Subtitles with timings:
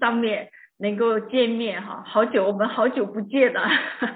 [0.00, 0.48] 上面
[0.78, 3.68] 能够见面哈，好久我们好久不见了，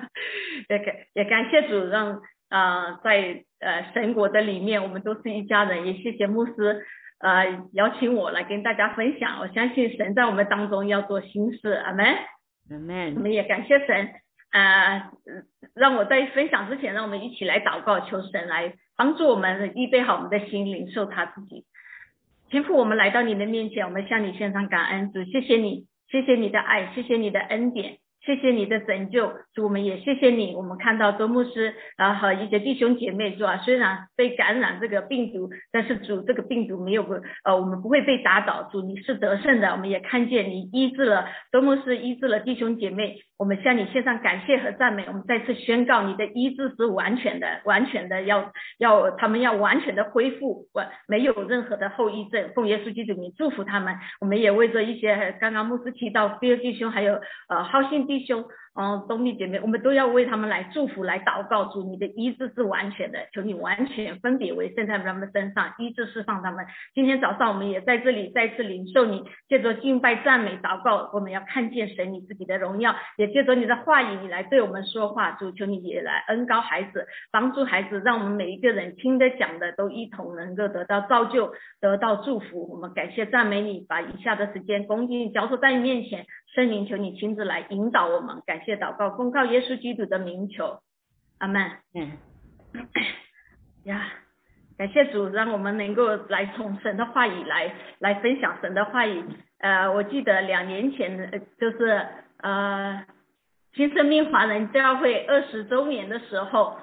[0.68, 6.84] 也感也感谢主让啊在呃神国的里面我们都是一家人，也谢谢牧师
[7.20, 12.06] 呃邀请我来跟大家分享，我相信神在我们当中要做新事，阿门，
[12.70, 14.10] 阿门，我们也感谢神
[14.50, 15.10] 啊，
[15.74, 21.66] 让我在分享之前，让我们一起来祷告，求神来帮助我们预备好我们的心灵，受他自己。
[22.54, 27.98] 天父，我们来到你的面前，我们向你献上感恩，主，谢谢你，谢谢你的爱，谢谢你的恩典。
[28.24, 30.54] 谢谢你的拯救，主我们也谢谢你。
[30.56, 33.58] 我们看到周牧师啊和一些弟兄姐妹，是吧？
[33.58, 37.12] 虽然被感染这个病毒，但是主这个病毒没有不
[37.44, 38.66] 呃，我们不会被打倒。
[38.72, 43.18] 主你是得胜的，我们也看见你医治了周牧师，医治了弟兄姐妹。
[43.36, 45.04] 我们向你献上感谢和赞美。
[45.08, 52.50] 我们再次宣告，你的医治是完全的，完全的要要他们要完全的恢复，完没有任何的后遗症。
[52.54, 53.96] 奉耶稣基督名祝福他们。
[54.20, 58.13] 我们也为着一些刚刚牧师提到第二弟兄，还有呃好心弟。
[58.18, 58.44] 弟兄，
[58.76, 61.64] 嗯，兄弟姐妹，我们都要为他们来祝福、来祷告。
[61.64, 66.64] 主，你的医治是完全的，求你完全分别为圣在他们身上，医治释放他们。
[66.94, 75.32] 今天早上我们也在这里再次领受你，借着敬拜、赞美、祷告，我们要看见神你自己的荣耀，也借着你的话语，你来对我们说话。
[75.32, 82.70] 主，求你也来恩高孩子，帮助孩子，让我们每一个人听的讲的都一同能够得到造就，得到祝福。
[82.70, 86.26] 我们感谢赞美你，把以下的时间恭敬交托在你面前。
[86.54, 90.78] 圣灵，求你亲自来引导我们，感谢祷告，奉靠耶稣基督的名求，
[91.38, 91.68] 阿门。
[91.94, 92.12] 嗯，
[93.82, 94.06] 呀，
[94.78, 99.24] 感谢主，让我们能够来从神的话语来来分享神的话语。
[99.58, 102.06] 呃，我记得两年前就是
[102.40, 103.04] 呃
[103.72, 106.76] 新生命华人教会二十周年的时候，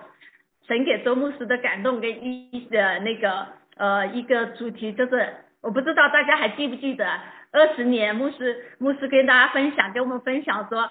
[0.68, 3.48] 神给周牧师的感动跟一的那个
[3.78, 7.08] 呃一个主题，就是我不知道大家还记不记得。
[7.52, 10.90] 二十年，牧师牧师跟大家分享，跟我们分享说，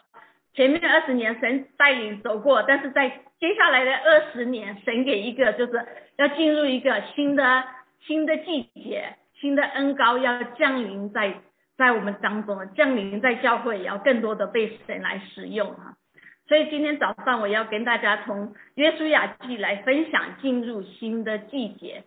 [0.53, 3.08] 前面二十年神带领走过，但是在
[3.39, 7.65] 接下来的二十年，神给一个就是要进入一个新的
[8.06, 11.41] 新的季节，新的恩高要降临在
[11.78, 15.97] 在我们当中，降临在教会，也要更多的被神来使用啊。
[16.47, 22.04] 所以今天早上我要跟大家从约书亚记来分享进入新的季节。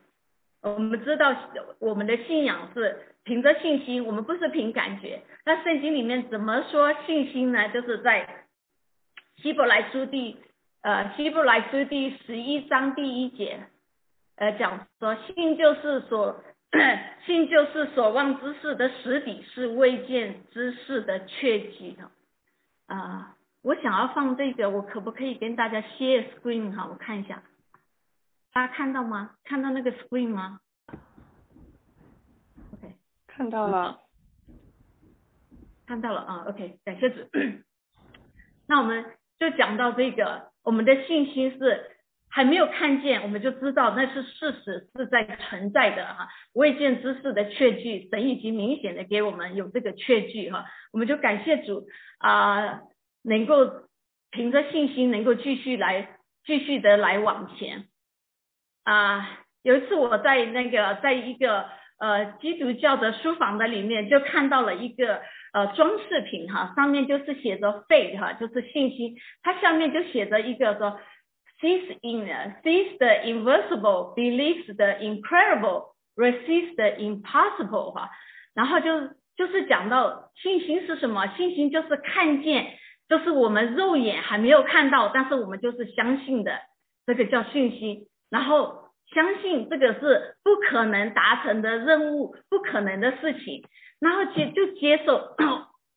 [0.62, 1.36] 我们知道
[1.80, 3.08] 我们的信仰是。
[3.24, 5.22] 凭着信心，我们不是凭感觉。
[5.46, 7.70] 那圣经里面怎么说信心呢？
[7.70, 8.46] 就是在
[9.38, 10.38] 希伯来书第
[10.82, 13.68] 呃希伯来书第十一章第一节，
[14.36, 16.44] 呃讲说信就是所
[17.26, 22.12] 信就是所望之事的实底，是未见之事的确据的。
[22.88, 26.88] 啊，我想要放这个，我可不可以跟大家 share screen 哈？
[26.90, 27.42] 我看一下，
[28.52, 29.36] 大家看到吗？
[29.46, 30.60] 看到那个 screen 吗？
[33.36, 34.00] 看到了，
[35.88, 37.28] 看到了啊，OK，感谢主。
[38.70, 39.04] 那我们
[39.40, 41.98] 就讲到这个，我们的信心是
[42.30, 51.88] 还没有看见，我们就知道那是事实是在存在的哈，未见之事的确据，神已经明显的给我们有这个确据哈，我们就感谢主
[52.20, 52.82] 啊，
[53.24, 53.88] 能够
[54.30, 57.88] 凭着信心能够继续来继续的来往前
[58.84, 59.40] 啊。
[59.64, 61.66] 有一次我在那个在一个。
[62.03, 65.22] 呃，基督教的书房的里面就看到了一个
[65.53, 71.00] 呃装饰品哈，上面就是写着 faith 哈，就是信心，它下面就写着一个说
[71.62, 72.28] sees in
[72.62, 78.09] sees the invisible believes the incredible resists the impossible 哈，
[78.53, 81.25] 然后就就是讲到信心是什么？
[81.38, 82.78] 信心就是看见，
[83.08, 86.59] 就是我们肉眼还没有看到，但是我们就是相信的，
[87.06, 88.83] 这个叫信心，然后。
[89.13, 93.63] 相信这个是不可能达成的任务，不可能的事情，
[94.00, 95.35] 然后接就接受，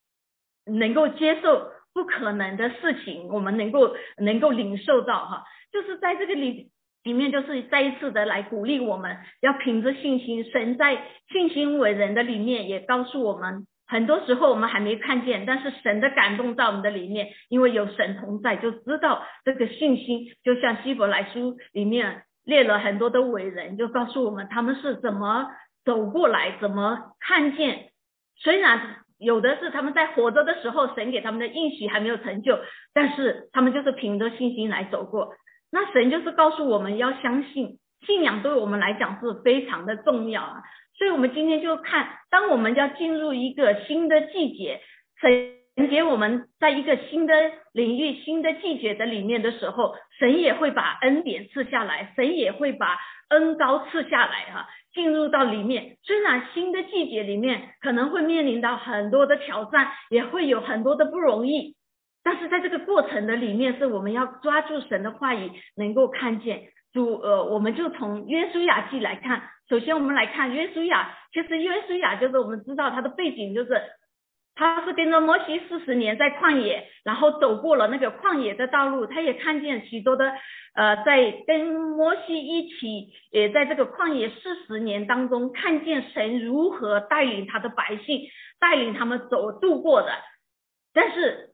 [0.65, 6.69] 能够接受不可能的事情，我们能够能够领受到哈，就是在这个里
[7.03, 22.23] 里面，就是再一次的来鼓励我们，要凭着信心，神在信心为人的里面也告诉我们，很多时候我们还没看见，但是神的感动在我们的里面，因为有神同在，就知道这个信心，就像希伯来书里面。
[22.47, 25.51] 列了很多的伟人，就告诉我们他们是怎么
[25.83, 27.89] 走过来，怎么看见。
[28.37, 32.57] 虽然有的是他们在活着的时候，神给他们的应许还没有成就，
[32.93, 35.35] 但是他们就是凭着信心来走过。
[35.69, 40.63] 那神就是告诉我们要相信，信仰对我们来讲是非常的重要啊。
[40.97, 44.79] 所以，我们今天就看，当我们要进入一个新的季节，
[45.19, 45.56] 神。
[45.77, 47.35] 连接我们在一个新的
[47.71, 52.97] 领域、新的季节的里面的时候，神也会把恩典赐下来，神也会把
[53.29, 55.97] 恩高赐下来哈，进入到里面。
[56.01, 61.75] 虽然新的季节里面可能会面临到很多的挑战，也会有很多的不容易，
[62.23, 67.19] 但是在这个过程的里面，是我们要抓住神的话语，能够看见主。
[67.19, 73.79] 呃，我们就从约书亚记来看，首先我们来看约书亚，其实约书亚就是我们知道他的背景就是。
[74.57, 80.33] 他是跟着摩西四十年在旷野，然后走过了那个旷野的道路，他也看见许多的，
[80.73, 88.23] 呃，在跟摩西一起，也在这个旷野四十年当中，看见神如何带领他的百姓，
[88.59, 90.09] 带领他们走度过的。
[90.91, 91.51] 但是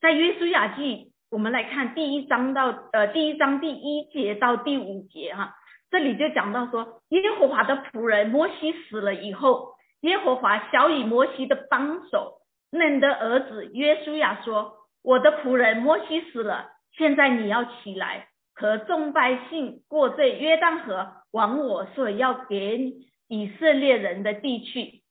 [0.00, 5.54] 在约书亚记，我们来看第一章到呃第一章第一节到第五节哈，
[5.90, 9.76] 这里就讲到说，耶和华的仆人摩西死了以后。
[10.02, 12.40] 耶和华小以摩西的帮手
[12.70, 22.94] 嫩的儿子约书亚说：“我的仆人摩西死了，现在你要起来，和众百姓过这约旦河，往我所要给
[23.26, 25.02] 以色列人的地去。”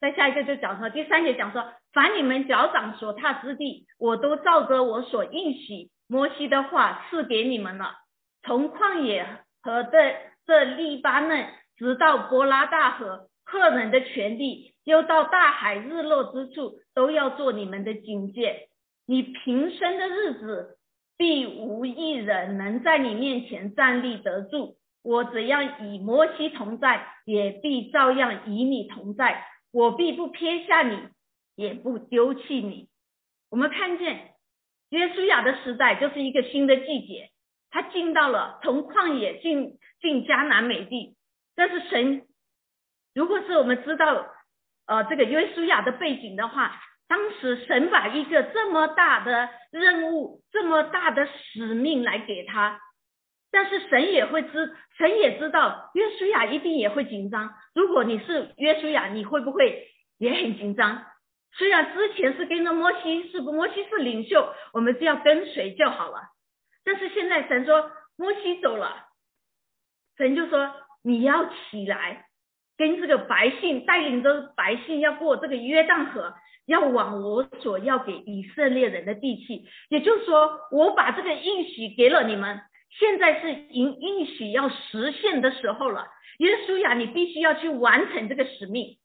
[0.00, 7.94] 再下一个就讲说，第三节讲说：“凡你们脚掌所踏之地，我都照着我所应许摩西的话赐给你们了。
[8.42, 9.24] 从旷野
[9.62, 10.16] 和这。”
[10.48, 11.46] 这利巴嫩
[11.76, 18.70] 直到伯拉大河，赫人的权利，又到大海日落之处，都要做你们的警戒。
[19.06, 20.78] 你平生的日子，
[21.18, 24.78] 必无一人能在你面前站立得住。
[25.02, 29.44] 我怎样与摩西同在，也必照样与你同在。
[29.70, 30.98] 我必不撇下你，
[31.56, 32.88] 也不丢弃你。
[33.50, 34.30] 我们看见
[34.88, 37.28] 约书亚的时代，就是一个新的季节。
[37.70, 41.16] 他进到了从旷野进进迦南美地，
[41.54, 42.26] 但是神，
[43.14, 44.26] 如果是我们知道，
[44.86, 52.80] 呃，这个约书亚的背景的话，当时神把一个这么大的任务、这么大的使命来给他，
[53.50, 57.54] 但是神也会知，神也知道约书亚一定也会紧张。
[57.74, 59.88] 如果你是约书亚，你会不会
[60.18, 61.04] 也很紧张？
[61.52, 66.22] 虽然之前是跟着摩西，是不摩西是领袖，我们只要跟随就好了。
[66.88, 69.08] 但是现在神说摩西走了，
[70.16, 72.24] 神就说你要起来，
[72.78, 76.32] 跟这个百姓带领着百姓要过这个约旦河，
[76.64, 79.66] 要往我所要给以色列人的地去。
[79.90, 82.58] 也就是说，我把这个应许给了你们，
[82.88, 86.06] 现在是应应许要实现的时候了。
[86.38, 88.98] 约书亚，你必须要去完成这个使命。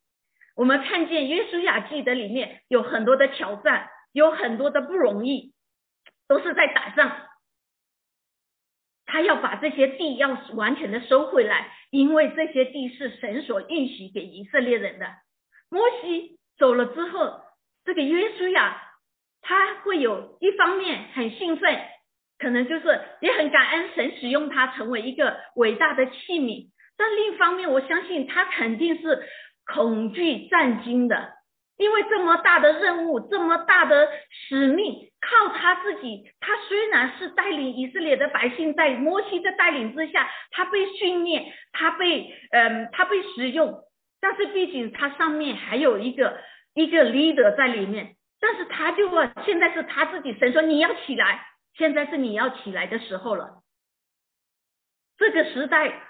[0.56, 5.54] 我们看见约书亚记的里面有很多的挑战，有很多的不容易，
[6.30, 7.12] 都是在打仗。
[9.06, 15.08] 他要把这些地要完全的收回来，因为这些地是神所允许给以色列人的。
[15.70, 17.42] 摩西走了之后，
[17.86, 18.82] 这个约书亚
[19.42, 21.80] 他会有一方面很兴奋，
[22.40, 29.28] 可能就是也很感恩神使用他成为一个伟大的器皿，但另一方面，我相信他肯定是
[29.66, 31.34] 恐惧战惊的。
[31.76, 36.30] 因为这么大的任务，这么大的使命，靠他自己。
[36.40, 43.82] 他虽然是带领以色列的百姓，在摩西的带领之下，他被训练，他被嗯，他被使用。
[44.20, 46.40] 但是毕竟他上面还有一个
[46.74, 48.16] 一个 leader 在里面。
[48.40, 53.64] 但是他就问现在是他自己，神说你要起来，现在是你要起来的时候了。
[55.18, 56.02] 这个时代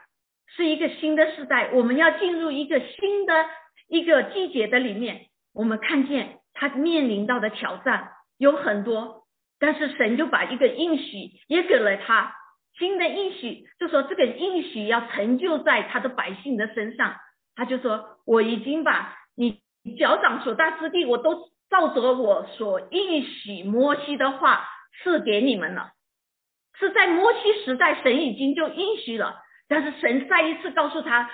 [0.47, 3.45] 是一个新的时代，我们要进入一个新的
[3.87, 5.27] 一个季节的里面。
[5.53, 9.23] 我们看见他面临到的挑战有很多，
[9.59, 12.35] 但是神就把一个应许也给了他，
[12.77, 17.15] 新的应许就说这个应许要成就在他的百姓的身上，
[17.55, 19.61] 他就说我已经把你
[19.97, 24.67] 脚掌所大之地，我都照着我所应许摩西的话
[25.03, 25.91] 赐给你们了，
[26.79, 29.35] 是在摩西时代神已经就应许了，
[29.67, 31.29] 但是神再一次告诉他。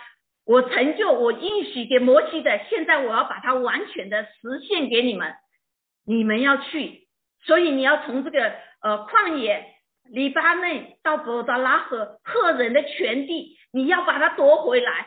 [0.46, 5.36] 我成就我应许给摩西的，现在我要把它完全的实现给你们，
[6.10, 7.08] 你们要去，
[7.44, 8.52] 所以你要从这个
[8.82, 9.64] 呃旷野
[10.12, 15.06] 黎巴嫩到伯达拉河赫人的全地，你要把它夺回来，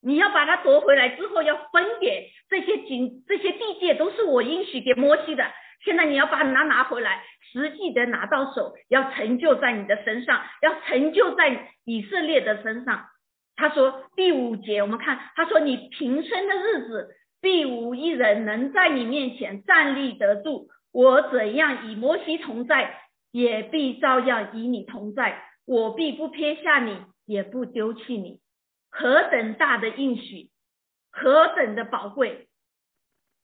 [0.00, 5.44] 你要把它夺回来之后要分给这些景这些地界都是我应许给摩西的，
[5.84, 13.06] 现在你要把它拿回来，实际的拿到手，要成就在你的身上，要成就在以色列的身上。
[13.56, 17.08] 他说第五节，我们看他说你平生的日子，
[17.40, 20.68] 必无一人能在你面前站立得住。
[20.90, 25.44] 我怎样与摩西同在，也必照样与你同在。
[25.64, 28.40] 我必不撇下你，也不丢弃你。
[28.90, 30.50] 何等大的应许，
[31.12, 32.48] 何等的宝贵！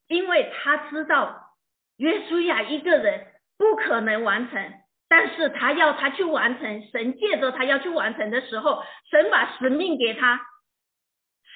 [0.08, 1.54] 因为他知道
[1.98, 3.26] 约书亚一个人
[3.58, 4.72] 不可能完成，
[5.06, 10.40] 但是他要他去完成，神借着他要去完成的时候，神把使命给他，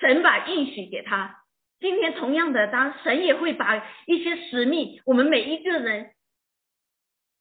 [0.00, 1.35] 神把应许给他。
[1.80, 6.11] 今天同样的，当神也会把一些使命，我们每一个人，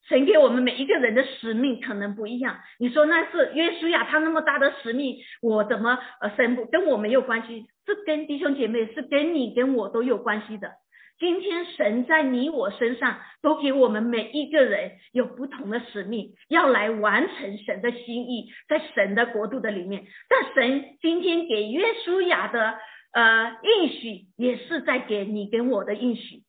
[0.08, 2.60] 神给我们每一个人的使命可能不一样。
[2.78, 7.66] 你说那是约书亚他那么大的使命，我怎么呃神不跟我没有关系？
[7.86, 10.72] 是跟弟兄姐妹，是跟你跟我都有关系的。
[11.18, 20.06] 今天神在你我身上都给我们每一个人有不同的使命，要来完成神的心意，在神的国度的里面。
[20.30, 22.78] 但神今天给约书亚的。
[23.12, 26.44] 呃，应许也是在给你跟我的应许。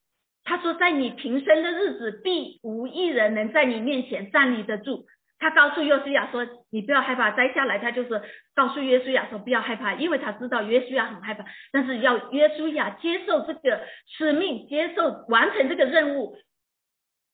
[0.45, 5.07] 他说，在你平生的日子，必无一人能在你面前站立得住。
[5.39, 8.23] 他告诉约书亚说：“你不要害怕，摘下来。”他就是
[8.55, 16.37] 告诉约书亚说：“不要害怕，因为他知道约书亚很害怕，但是要约书亚接受这个使命，接受完成这个任务，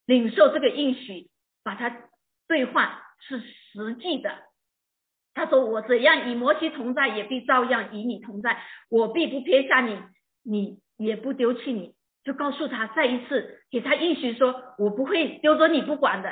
[0.07, 1.31] 领受这个应许，
[1.62, 1.97] 把它
[2.47, 2.90] 兑换
[3.21, 4.31] 是实际的。”
[5.35, 8.57] 他说：“我怎样与摩西同在，也必照样与你同在。
[8.88, 9.99] 我必不撇下你，
[10.45, 16.31] 你也不丢弃你。”就告诉他，再一次给他应许说：“我不会丢着你不管的。”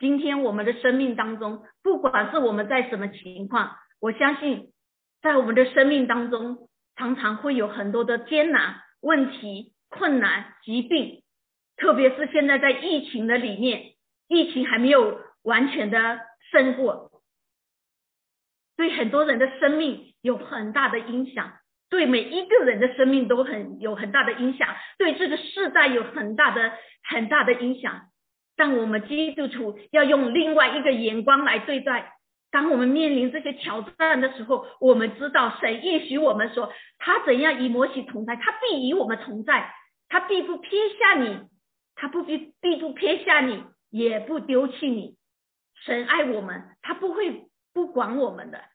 [0.00, 4.72] 今天我们的生命当中，不管是我们在什么情况，我相信
[5.20, 11.22] 在我们的生命当中，常常会有很多的艰难、问题、困难、疾病，
[11.76, 13.92] 特别是现在在疫情的里面，
[14.26, 16.20] 疫情还没有完全的
[16.50, 17.10] 胜过。
[18.80, 21.52] 对很多人的生命有很大的影响，
[21.90, 26.72] 对每一个人的生命都很有很大的影响，对这个世代有很大的
[27.04, 28.06] 很大的影响。
[28.56, 32.14] 但我们基督徒要用另外一个眼光来对待。
[32.50, 39.74] 当我们面临这些挑战的时候，我们知道神应许我们说，他怎样与摩西同在，他必与我们同在，
[40.08, 41.38] 他必不撇下你，
[41.96, 45.16] 他不必必不撇下你，也不丢弃你。
[45.84, 47.44] 神爱我们，他不会
[47.74, 48.69] 不管我们的。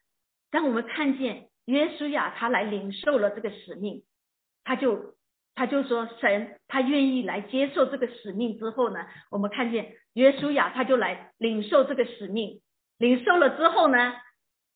[0.56, 4.06] 当我们看见约书亚他来领受了这个使命，
[4.64, 5.16] 他就
[5.54, 12.62] 他就说神他愿意来接受这个使命之后呢，我们看见约书亚他就来领受这个使命，
[12.98, 14.14] 领受了之后呢，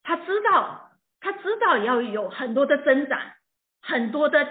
[0.03, 3.17] 他知道他知道要有很多的增长，
[3.81, 4.45] 很多的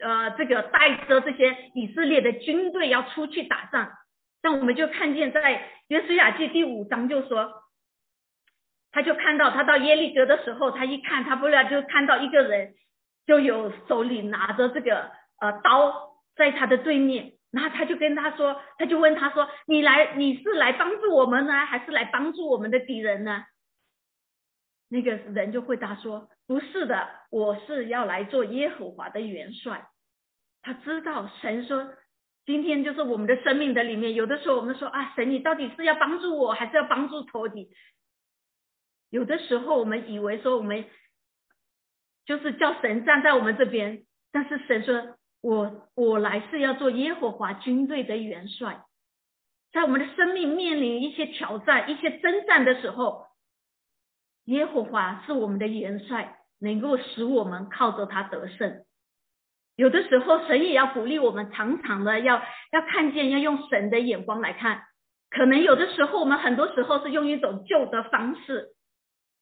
[0.00, 3.92] 呃这个带着这些以色列的军队要出去打仗，
[4.42, 7.62] 但我们就看见在约书亚记第五章就说。
[8.94, 12.74] 他就看到他到耶利哥的时候，他一看，他不料就看到一个人，
[13.26, 15.10] 就有手里拿着这个
[15.40, 23.44] 呃刀在他的对面，然后他就跟他说，他就问他说：“你来，你是来帮助我们呢，还是来帮助我们的敌人呢？”
[24.88, 29.88] 那个人就回答说：“不是的，我是要来做耶和华的元帅。”
[30.62, 31.88] 他知道神说，
[32.46, 37.68] 今天就是我们的生命的里面，有的时候我们说啊，神你到底是要帮助我，还是要帮助仇敌？
[39.14, 40.86] 有的时候我们以为说我们
[42.26, 44.02] 就是叫神站在我们这边，
[44.32, 48.82] 但是神说我我来是要做耶和华军队的元帅，
[49.72, 53.26] 在我们的生命面临一些挑战、一些征战的时候，
[54.46, 58.84] 耶和华是我们的元帅，能够使我们靠着他得胜。
[59.76, 62.42] 有的时候神也要鼓励我们，常常的要
[62.72, 64.82] 要看见，要用神的眼光来看。
[65.30, 68.73] 可能有的时候我们很多时候是用一种旧的方式。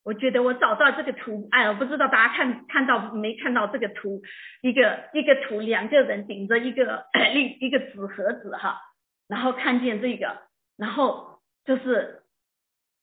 [0.04, 4.20] 我觉得我找到这个图，哎，我不知道大家看看到没看到这个图，
[4.60, 7.04] 一个一个图，两个人顶着一个
[7.34, 8.80] 一一个纸盒子哈，
[9.28, 10.38] 然后看见这个，
[10.76, 12.24] 然后就是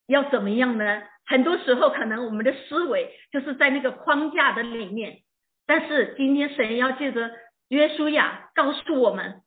[0.06, 1.02] 要怎么样呢？
[1.24, 5.20] 很多时候可能我们的思维就是在那个框架的里面，
[5.66, 7.30] 但是今天神要借着
[7.68, 9.40] 约书亚告诉我们，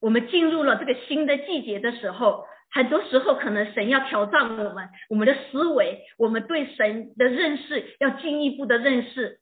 [0.00, 2.46] 我们进入了这个新的季节的时候。
[2.70, 9.40] 很多时候，可能神要挑战我们，我们的思维，我们对神的认识要进一步的认识。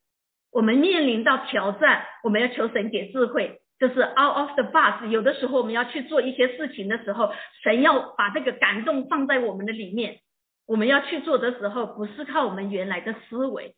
[0.53, 5.07] 我们面临到挑战，我们要求神给智慧，就是 out of the box。
[5.11, 10.21] 有的时候，我们要去做一些事情的时候，神要把这个感动放在我们的里面。
[10.67, 13.75] 我们要去做的时候，不是靠我们原来的思维，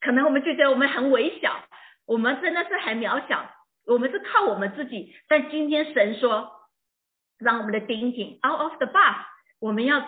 [0.00, 1.64] 可能我们就觉得我们很微小，
[2.06, 3.50] 我们真的是很渺小，
[3.86, 5.14] 我们是靠我们自己。
[5.28, 6.61] 但今天神说。
[7.42, 9.26] 让我们的 thinking out of the box，
[9.60, 10.00] 我们要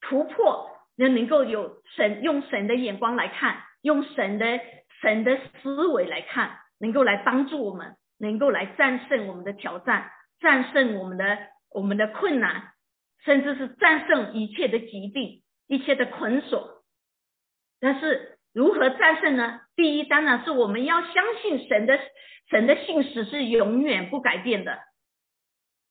[0.00, 4.60] 突破，要能够有神用神的眼光来看，用神的
[5.00, 10.10] 神的思维来看，能够来帮助我们，能够来战胜我们的挑战，
[10.40, 11.38] 战胜我们的
[11.70, 12.72] 我们的困难，
[13.24, 16.82] 甚至是战胜一切的疾病，一切的捆锁。
[17.80, 19.60] 但是如何战胜呢？
[19.76, 21.98] 第一，当然是我们要相信神的
[22.50, 24.78] 神的信使是永远不改变的。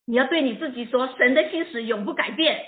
[0.10, 2.66] 你要对你自己说，神的心思永不改变。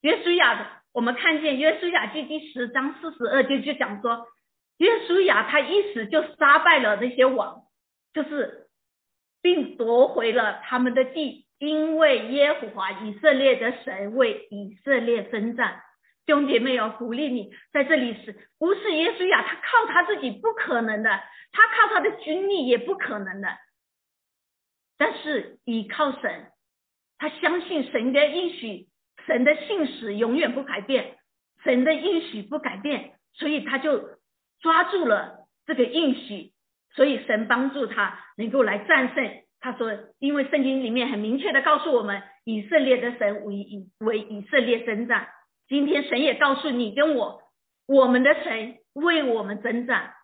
[0.00, 4.28] 约书亚的，我们看见约书亚记第十章四十二节就讲说，
[4.78, 7.64] 约书亚他一死就杀败了那些王，
[8.14, 8.68] 就是
[9.42, 15.82] 并夺回了他们的地，因为耶和华以色列的神为以色列征战。
[16.26, 19.42] 兄姐妹要鼓励你，在这里是不是耶稣呀？
[19.42, 21.10] 他靠他自己不可能的，
[21.50, 23.48] 他靠他的军力也不可能的。
[24.98, 26.46] 但是依靠神，
[27.18, 28.88] 他相信神的应许，
[29.26, 31.18] 神的信使永远不改变，
[31.64, 34.10] 神的应许不改变，所以他就
[34.60, 36.52] 抓住了这个应许，
[36.94, 39.42] 所以神帮助他能够来战胜。
[39.58, 45.28] 他说，因为圣经里面很明确的告诉我们，以色列的神为以为以色列征战。
[45.66, 47.42] 今天神也告诉你跟我，
[47.88, 50.14] 我们的神为我们征战，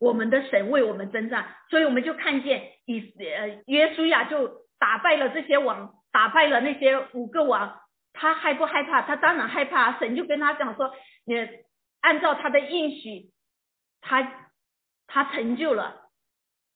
[0.00, 7.78] 我们的神为我们征战，所以我们就看见以呃约书亚就打败了这些王，打败了那些五个王，
[8.14, 9.02] 他害不害怕？
[9.02, 9.98] 他当然害怕。
[9.98, 10.92] 神就跟他讲说，
[11.26, 11.34] 你
[12.00, 13.30] 按照他的应许，
[14.00, 14.48] 他
[15.06, 15.98] 他成就了。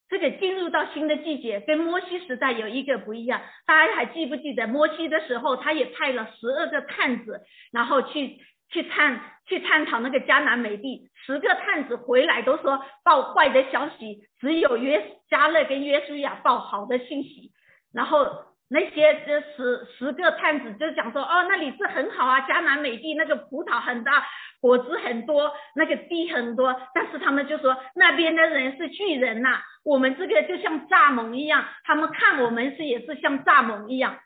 [0.06, 3.40] 这个进入到新的季节，跟摩西时代有一个不一样。
[3.66, 7.40] 大家还记不记得摩西的时候，他也派了十二个探子，
[7.72, 8.38] 然后去
[8.68, 11.10] 去探去探讨那个迦南美地。
[11.26, 17.52] 十个探子回来都说报坏的消息，只有约加勒跟约书亚报好的信息。
[17.92, 18.26] 然后
[18.68, 24.26] 那些这十十个探子就讲说，哦，那里是很好啊，迦南美地那个葡萄很大。
[24.60, 34.18] 果子很多，那个地很多，但是他们就说那边的人是巨人呐，我们这个就像蚱蜢一样，他们看我们是也是像蚱蜢一样。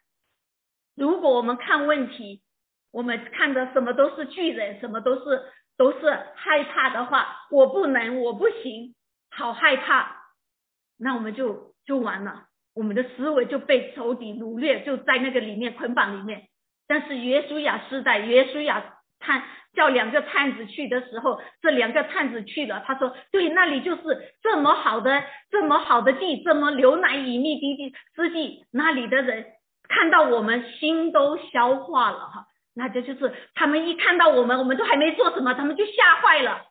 [0.97, 2.41] 如果我们看问题，
[2.93, 5.43] 我们看的什么都是巨人，什么都是
[5.77, 8.95] 都是害怕的话，我不能，我不行，
[9.31, 10.17] 好害怕，
[10.99, 16.49] 那我们就就完了，我们的思维就被仇敌掳掠，就在那个里面捆绑里面。
[16.87, 19.43] 但是约书亚时代，约书亚探。
[19.75, 22.83] 叫两个探子去的时候，这两个探子去了。
[22.85, 24.03] 他说：“对，那里就是
[24.43, 28.65] 这么好的、这么好的地，这么牛奶与蜜的地之地。
[28.73, 29.45] 那里的人
[29.87, 32.47] 看到我们，心都消化了哈。
[32.79, 36.63] 那这就是他们一看到我们，我们都还没做什么，他们就吓坏了，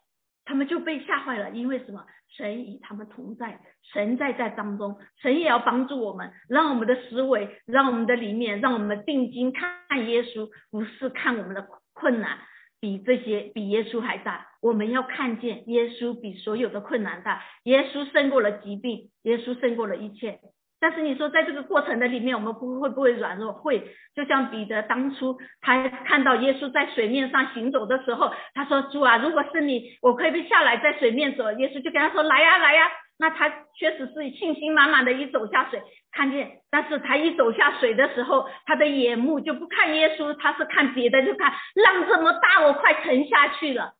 [0.45, 1.49] 他们就被吓坏了。
[1.51, 2.05] 因为什么？
[2.35, 3.59] 神与他们同在，
[3.93, 12.39] 神在在当中，神也要帮助我们，让我们的思维，让我们的里面，让我们定睛看耶稣，不是看我们的困难。”
[12.79, 20.39] 比这些比耶稣还大，我们要看见耶稣比所有的困难大，耶稣胜过了疾病，耶稣胜过了一切。
[20.79, 23.51] 但是你说在这个过程的里面，我们不会不会软弱？
[23.51, 31.51] 会，就像彼得当初他看到耶稣在水面上行走的时候，他说主啊，如果是你，我可以下来在水面走。
[31.53, 32.89] 耶稣就跟他说来呀来呀。
[33.19, 43.93] 那他确实是信心满满的，一走下水，看见，但是他一走下水的时候，他的眼目就不看耶稣，他是看别的，就看浪这么大，我快沉下去了。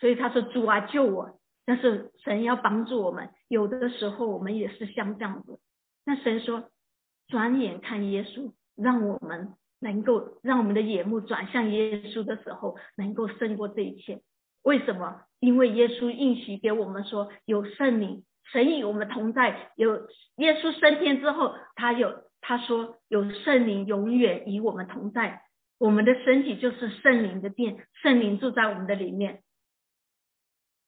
[0.00, 5.58] 所以他说：“主啊，救我！”但是神要帮助我们，有的时候我们也是像这样子。
[6.06, 6.70] 那神说
[7.28, 14.22] ：“转眼看耶稣，让我们能够让我们的眼目转向耶稣的时候，能够胜过这一切。
[14.62, 15.22] 为什么？
[15.40, 25.42] 因为耶稣应许给我们说，有圣灵。”神与我们同在，有耶稣升天之后，他有他说有圣灵永远与我们同在，
[25.80, 29.42] 我们的身体就是圣灵的殿，圣灵住在我们的里面。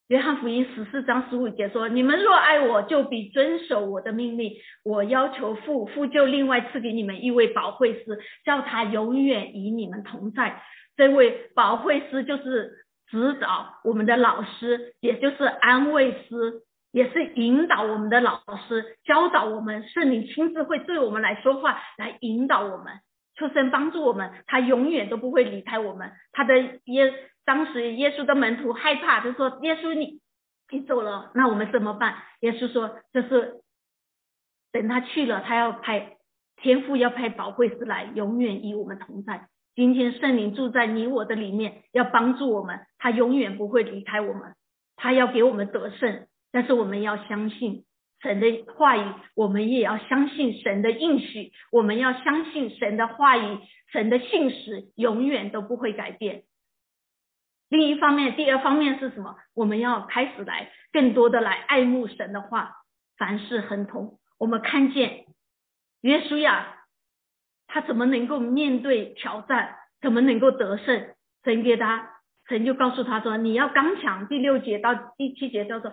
[0.08, 4.52] 约翰福音十四章十五节说：“你们若爱我，就必遵守我的命令。
[4.82, 10.62] 我要求父，父就另外赐给你们一位保惠师，叫他永远与你们同在。
[10.96, 22.86] 这位保惠师就是指导我们的老师，也就是安慰师。”也是引导我们的老师，教导我们，圣灵亲自会对我们来说话，来引导我们，
[23.36, 26.10] 求神帮助我们，他永远都不会离开我们。
[26.32, 27.12] 他的耶，
[27.48, 30.20] 当时耶稣的门徒害怕，就说：“耶稣你
[30.70, 33.62] 你走了，那我们怎么办？”耶稣说：“这是
[34.70, 36.18] 等他去了，他要派
[36.56, 39.48] 天父要派宝贵师来，永远与我们同在。
[39.74, 44.54] 今天圣灵住在你我的里面，要帮助我们，他永远不会离开我们，
[44.96, 47.87] 他要给我们得胜。”但是我们要相信
[48.20, 53.58] 神的话语，我们也要相信神的应许，我们要相信神的话语，
[53.90, 56.42] 神的信使永远都不会改变。
[57.68, 59.37] 另一方面，第二方面是什么？
[59.54, 62.76] 我们要开始来更多的来爱慕神的话，
[63.16, 64.18] 凡事亨通。
[64.38, 65.26] 我们看见
[66.00, 66.85] 约书亚，
[67.66, 69.76] 他怎么能够面对挑战？
[70.00, 71.14] 怎么能够得胜？
[71.44, 75.92] 神给他，神就告诉他说：“你要刚强。”第六节到第七节叫做。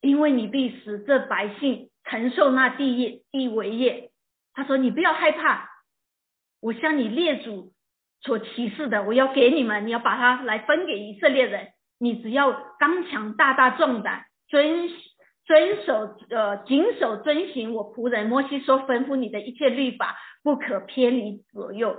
[0.00, 4.10] 因为你必使这百姓承受那地业地为业，
[4.52, 5.68] 他说你不要害怕，
[6.60, 7.72] 我向你列祖
[8.22, 11.68] 所启示的，我要给你们，你要把它来分给以色列人。
[11.98, 14.88] 你只要刚强、大大壮胆，遵
[15.44, 21.96] 遵守呃谨守遵行我仆人摩西所吩咐你的一切律法，不可偏离左右，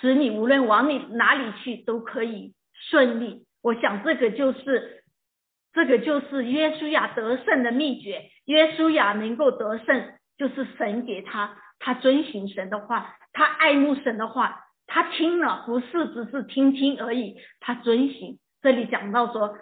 [0.00, 2.54] 使你无论往你哪里去都可以
[2.90, 3.46] 顺利。
[3.62, 5.04] 我想这个就是
[5.72, 8.30] 这个就是约书亚得胜的秘诀。
[8.44, 18.40] 约书亚能够得胜，就是神给他，他遵行神的话，他爱慕神的话，他听了不是只是听听而已，他遵行。
[18.60, 19.56] 这里讲到说，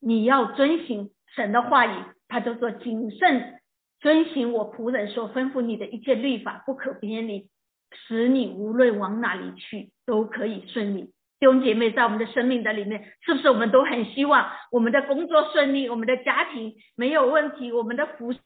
[0.00, 3.60] 你要遵行神的话语，他就说谨慎
[4.00, 7.48] 遵行我仆人所吩咐你的一切律法，不可偏离，
[7.92, 11.14] 使你无论往哪里去都可以顺利。
[11.38, 18.40] 弟兄姐妹，在我们的生命的里面，是不是我们都很希望我们的工作顺利，我们的家庭没有问题，我们的服饰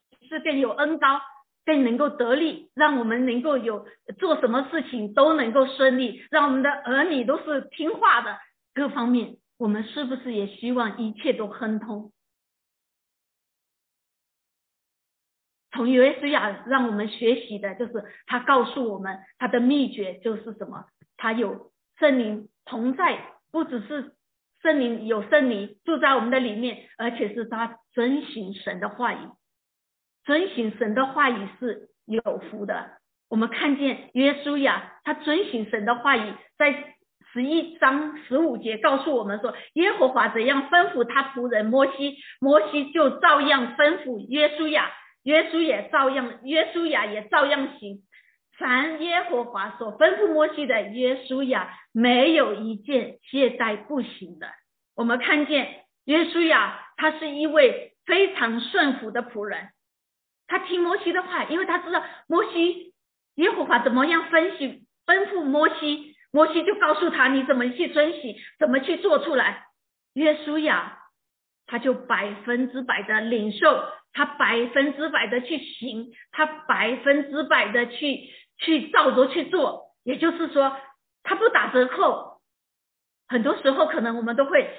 [0.44, 1.20] 更有恩高，
[1.66, 3.86] 更能够得力，让我们能够有
[4.18, 8.38] 做什么事情都能够顺利，让我们的儿女都是听话的。
[8.72, 12.12] 各方面，我们是不是也希望一切都亨通？
[15.72, 20.86] 从约书亚让我们学习的就是，他告诉我们他的秘诀就是什么？
[21.16, 24.14] 他有圣灵同在，不只是
[24.62, 29.18] 圣灵有圣灵住在我们的里面，而且是他遵循神的话语，
[30.26, 32.90] 遵行神的话语是有福的。
[33.30, 36.92] 我们看见约书亚他遵行神的话语，在。
[37.32, 44.90] 十一章十五节告诉我们说，耶和华怎样吩咐他仆人摩西，摩西就照样吩咐约书亚，
[45.22, 47.98] 约书也照样，约书亚也照样行。
[48.56, 54.46] 凡耶和华所吩咐摩西的，约书亚没有一件懈怠不行的。
[54.94, 59.68] 我们看见约书亚，他是一位非常顺服的仆人，
[60.46, 62.94] 他听摩西的话，因为他知道摩西
[63.36, 66.14] 耶和华怎么样分析吩咐摩西。
[66.32, 69.64] 摩西就告诉他你怎么去遵行，怎么去做出来。
[70.12, 70.98] 约书亚
[71.66, 78.28] 他就百分之百的领受，他百分之百的去行，他百分之百的去
[78.58, 79.94] 去照着去做。
[80.04, 80.76] 也就是说，
[81.22, 82.40] 他不打折扣。
[83.28, 84.70] 很多时候可能我们都会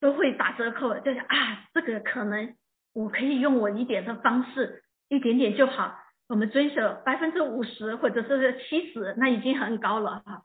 [0.00, 2.56] 都会打折扣，就是啊，这个可能
[2.92, 5.98] 我可以用我一点的方式，一点点就好。
[6.28, 10.42] 我们遵守百分之五十或者是七十，那已经很高了哈。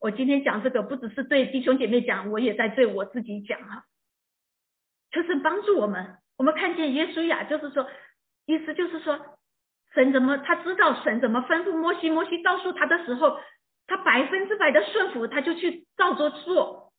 [0.00, 3.84] 我今天讲这个，不只是对弟兄姐妹讲，我也在对我自己讲哈，
[5.10, 6.18] 就是帮助我们。
[6.36, 7.88] 我们看见耶稣呀，就是说，
[8.46, 9.38] 意思就是说，
[9.94, 13.38] 神怎么他知道神怎么吩咐摩西，摩西告诉他的时候，
[13.86, 16.92] 他百分之百的顺服，他就去照着做。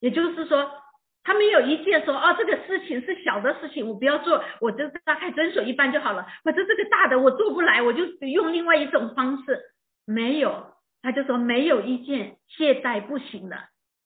[0.00, 0.81] 也就是说，
[1.24, 6.26] 他没有一件说，哦，这个事情是小的事情，我不要做，我就大概遵守一半就好了。
[6.44, 9.60] 或者这个大的我做不来，我就用另外一种方式，
[10.04, 10.72] 没有。
[11.04, 13.56] 他就说没有一件懈怠不行的，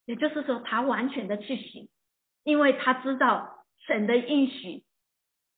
[0.05, 1.89] 也就是说他完全的去行，
[2.43, 4.83] 因为他知道神的应许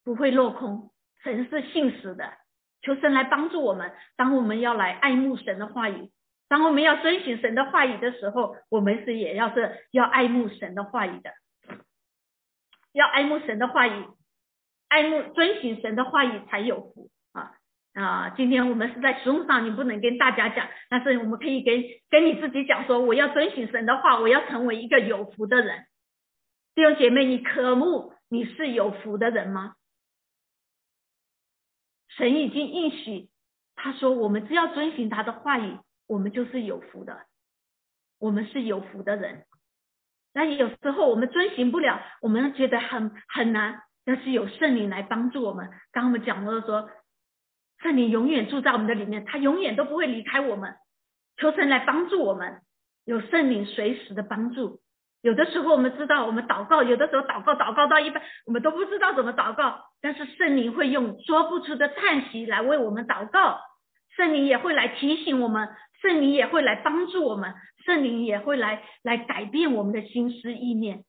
[0.03, 0.91] 不会落空，
[1.23, 2.33] 神是信实的。
[2.81, 6.09] 求神来帮助我们，当我们要来爱慕神的话语，
[6.49, 11.31] 当我们要遵循神的话语的时候，我们是也要是要爱慕神的话语的，
[12.91, 14.05] 要爱慕神的话语，
[14.87, 17.09] 爱慕遵循神的话语才有福。
[17.31, 17.55] 啊，
[17.93, 25.85] 啊今天我们是在书上，你不能跟大家讲，但是我们可以跟跟你自己讲说，我要遵循神的话，我要成为一个有福的人。
[26.75, 29.75] 弟兄姐妹，你渴慕你是有福的人吗？
[32.09, 33.29] 神已经应许，
[33.75, 37.25] 他说我们只要遵循他的话语，我们就是有福的，
[38.17, 39.45] 我们是有福的人。
[40.39, 45.69] 那有时候我们遵循不了，我们觉得很很难，但是有圣灵来帮助我们。
[45.91, 46.89] 刚我们讲了说。
[47.81, 50.75] 圣灵永远住在我们的里面，他永远都不会离开我们。
[51.37, 52.59] 求神来帮助我们，
[53.05, 54.81] 有圣灵随时的帮助。
[55.21, 63.59] 有的时候我们知道我们祷告，有的时候祷告祷告到一半，我们都不知道怎么祷告，但是圣灵会用说不出的叹息来为我们祷告。
[64.17, 65.69] 圣灵也会来提醒我们，
[66.01, 67.53] 圣灵也会来帮助我们，
[67.85, 71.03] 圣灵也会来来改变我们的心思意念。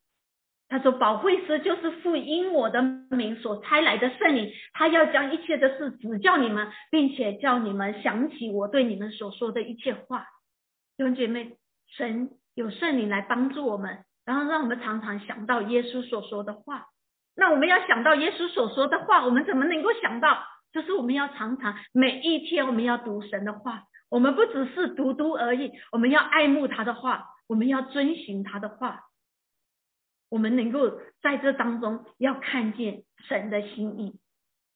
[0.69, 2.81] 他说：“保惠师就是父因我的
[3.11, 10.27] 名所差来的圣灵，他要将一切的事指教你们，并且叫你们想起我对你们所说的一切话。”
[10.97, 11.57] 弟兄姐妹，
[11.97, 16.87] 神有圣灵来帮助我们，然后让我们常常想到耶稣所说的话。
[17.35, 20.45] 那我们要想到耶稣所说的话，我们怎么能够想到？
[20.73, 29.07] 就是我们要常常每一天我们要读神的话，我们不只是读读而已，我们要爱慕他的话，我们要遵循他的话。
[30.29, 34.21] 我们能够在这当中要看见神的心意，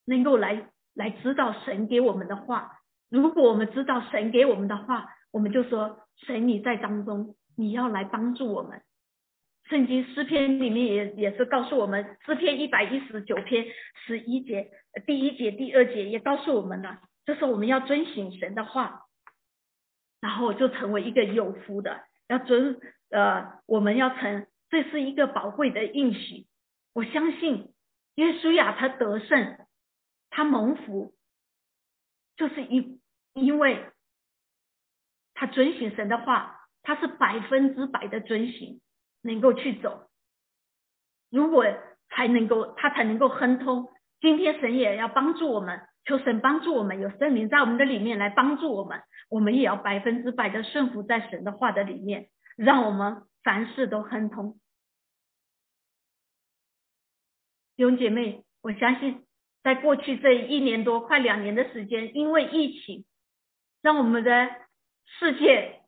[0.04, 2.80] 能够来来知道神给我们的话。
[3.08, 8.82] 如果我们知道神给我们的话，我们就说神你在当中，你要来帮助我们。
[9.68, 13.64] 圣经诗篇里面也也是告诉我们，诗篇一百一十九篇
[14.06, 14.70] 十一节
[15.06, 19.02] 第一节第二节也告诉我们了，就是我们要遵循神的话，
[20.24, 26.46] 然后就成为一个有福的，要遵呃我们要成，这是一个宝贵的应许。
[26.94, 27.74] 我相信
[28.14, 29.58] 耶稣亚他得胜，
[30.30, 31.12] 他蒙福，
[32.38, 33.02] 就是因
[33.34, 33.84] 因为
[35.34, 38.80] 他遵循神的话，他是百分之百的遵循。
[39.26, 40.10] 能够去走，
[41.30, 41.64] 如果
[42.10, 43.88] 才能够他才能够亨通。
[44.20, 49.02] 今天神也要帮助我们，求神帮助我们，有圣灵在我们的里面来帮助我们。
[49.28, 54.60] 我们也要百分之百的顺服在神的话的里面，让我们凡事都亨通。
[57.76, 59.24] 弟兄姐妹，我相信
[59.62, 63.04] 在过去这一年多、快两年的时间，因为疫情，
[63.82, 64.48] 让我们的
[65.18, 65.80] 世界。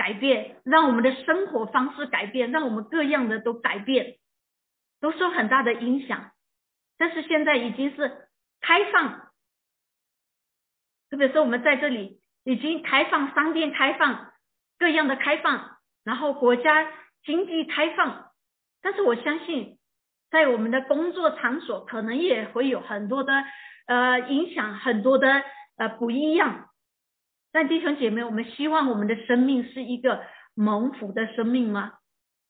[0.00, 4.16] 改变，让我们的生活方式改变，让我们各样的都改变，
[5.00, 6.30] 都受很大的影响。
[6.96, 8.28] 但是现在已经是
[8.60, 9.27] 开放，
[11.10, 14.32] 特别是我们在这里已经开放，商店开放，
[14.78, 16.90] 各样的开放，然后国家
[17.24, 18.30] 经济开放。
[18.82, 19.78] 但是我相信，
[20.30, 23.32] 在我们的工作场所可能也会有很多的
[23.86, 25.42] 呃影响，很多的
[25.76, 26.68] 呃不一样。
[27.50, 30.22] 但弟兄姐妹，我们希望我们的生命是一个
[30.54, 31.94] 蒙福的生命吗？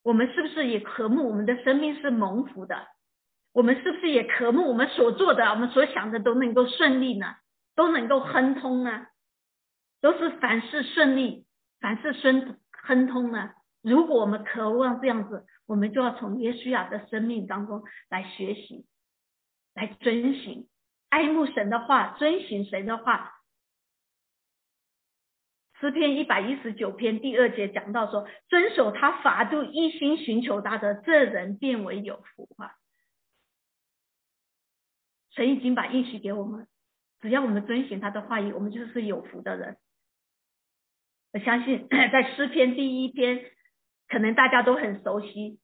[0.02, 2.86] 我们是不是也渴慕我们的生命是蒙福的？
[3.52, 7.34] 我们是不是也渴慕我们所做的、我们所想的都能够顺利呢？
[7.78, 9.06] 都能够亨通呢？
[10.00, 11.46] 都是凡事顺利、
[11.78, 13.52] 凡事顺亨通呢？
[13.82, 18.84] 如果我们渴望这样子，我们就要从耶稣亚的生命当中来学习，
[19.74, 20.68] 来遵行、
[21.08, 23.36] 爱慕神的话，遵行神的话。
[25.78, 32.74] 诗篇一百一十九篇第二节讲到说，遵守他法度，一心寻求他的，这人变为有福啊！
[35.30, 36.66] 神已经把应许给我们，
[37.20, 39.76] 只要我们遵循他的话语，我们就是有福的人。
[41.32, 43.44] 我相信在诗篇第一篇，
[44.08, 45.58] 可能大家都很熟悉。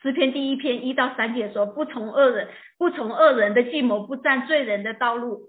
[0.00, 5.48] 诗篇第一篇一到三节说：不从恶人，不从恶人的计谋，不占罪人的道路，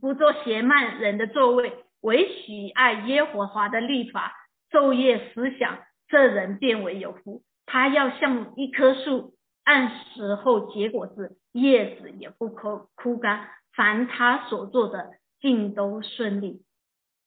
[0.00, 1.72] 不做邪慢人的座位。
[2.02, 4.32] 唯喜爱耶和华的立法，
[4.70, 7.42] 昼夜思想，这人变为有福。
[7.64, 13.48] 他要像一棵树，按时候结果子，叶子也不枯枯干。
[13.76, 16.64] 凡他所做的，尽都顺利。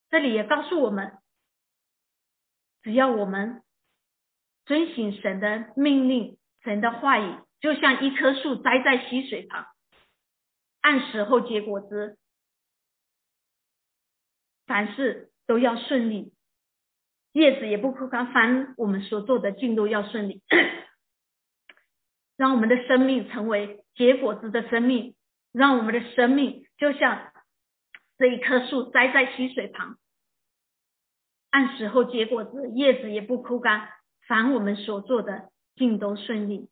[0.10, 1.20] 这里也告诉我们，
[2.82, 3.62] 只要我们
[4.66, 9.68] 遵循神的命令、神的话语，就像一棵树栽在溪水旁，
[10.82, 12.18] 按时候结果子。
[14.66, 16.34] 凡事都要顺利，
[17.32, 18.32] 叶子也不枯干。
[18.34, 20.44] 凡我们所做的，尽都要顺利，
[22.38, 25.16] 让我们的生命成为结果子的生命，
[25.52, 27.32] 让我们的生命就像
[28.18, 29.98] 这一棵树栽在溪水旁，
[31.50, 33.90] 按时候结果子，叶子也不枯干。
[34.28, 36.70] 凡我们所做的，尽都顺利。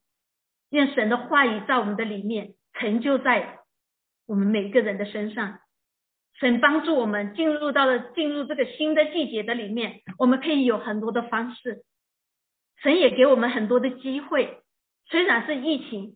[0.70, 3.60] 愿神的话语在我们的里面成就在
[4.28, 5.60] 我们每个人的身上。
[6.34, 11.84] 神帮助我们进入到了进入这个新的季节的里面，我们可以有很多的方式。
[12.84, 14.62] 神也给我们很多的机会，
[15.08, 16.16] 虽然是疫情，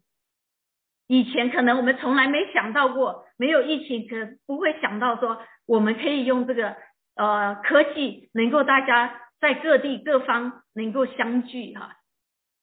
[1.12, 4.16] 以前可能我们从来没想到过，没有疫情可
[4.48, 6.78] 不会想到说我们可以用这个
[7.16, 11.98] 呃科技，能够大家在各地各方能够相聚哈。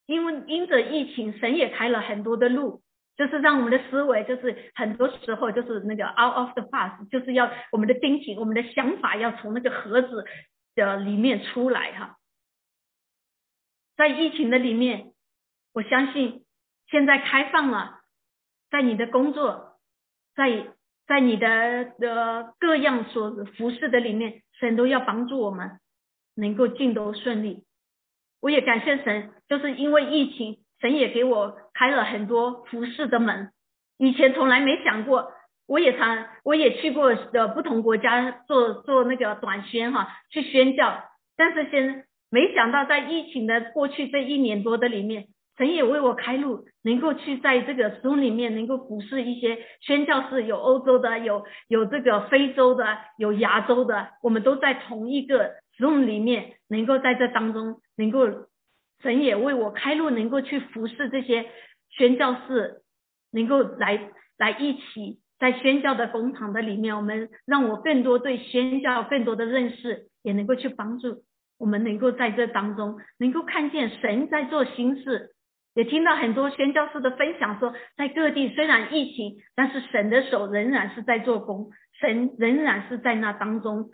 [0.06, 2.80] 因为因着疫情，神也开了很多的路。
[3.18, 10.24] 就是让我们的思维，就是很多时候就是那个 out of the box，就是要我们的 thinking，我们的想法要从那个盒子
[10.76, 12.16] 的里面出来哈。
[13.96, 15.12] 在疫情的里面，
[15.74, 16.44] 我相信
[16.86, 17.97] 现在开放了，
[18.70, 19.78] 在你的工作，
[20.34, 20.66] 在
[21.06, 21.48] 在你的
[22.00, 25.78] 呃各样所服饰的里面，神都要帮助我们
[26.34, 27.64] 能够进都顺利。
[28.40, 30.58] 我也感谢神，就是因为疫情。
[30.80, 33.50] 神也给我开了很多服饰的门，
[33.96, 35.32] 以前从来没想过。
[35.66, 41.02] 我也常，我也去过的不同国家做做那个短宣哈，去宣教。
[41.36, 45.26] 但是先没想到，在疫情的过去这一年多的里面，
[45.58, 58.48] 神也为我开路，能够去在这个书里面能够服侍一些宣教士，有欧洲的，有有这个非洲的，有亚洲的，我们都在同一个 Zoom 里面，能够在这当中能够。
[59.00, 61.46] 神也为我开路，能够去服侍这些
[61.88, 62.82] 宣教士，
[63.30, 71.22] 能够来来一起在宣教的工厂的里面，我们让我更多对宣教更多的认识，也能够去帮助
[71.60, 75.30] 我们，能够在这当中能够看见神在做新事。
[75.78, 83.90] 也听到很多宣教师的分享，说在各地虽然疫情，但是神的手仍然是在做工，神仍然是在那当中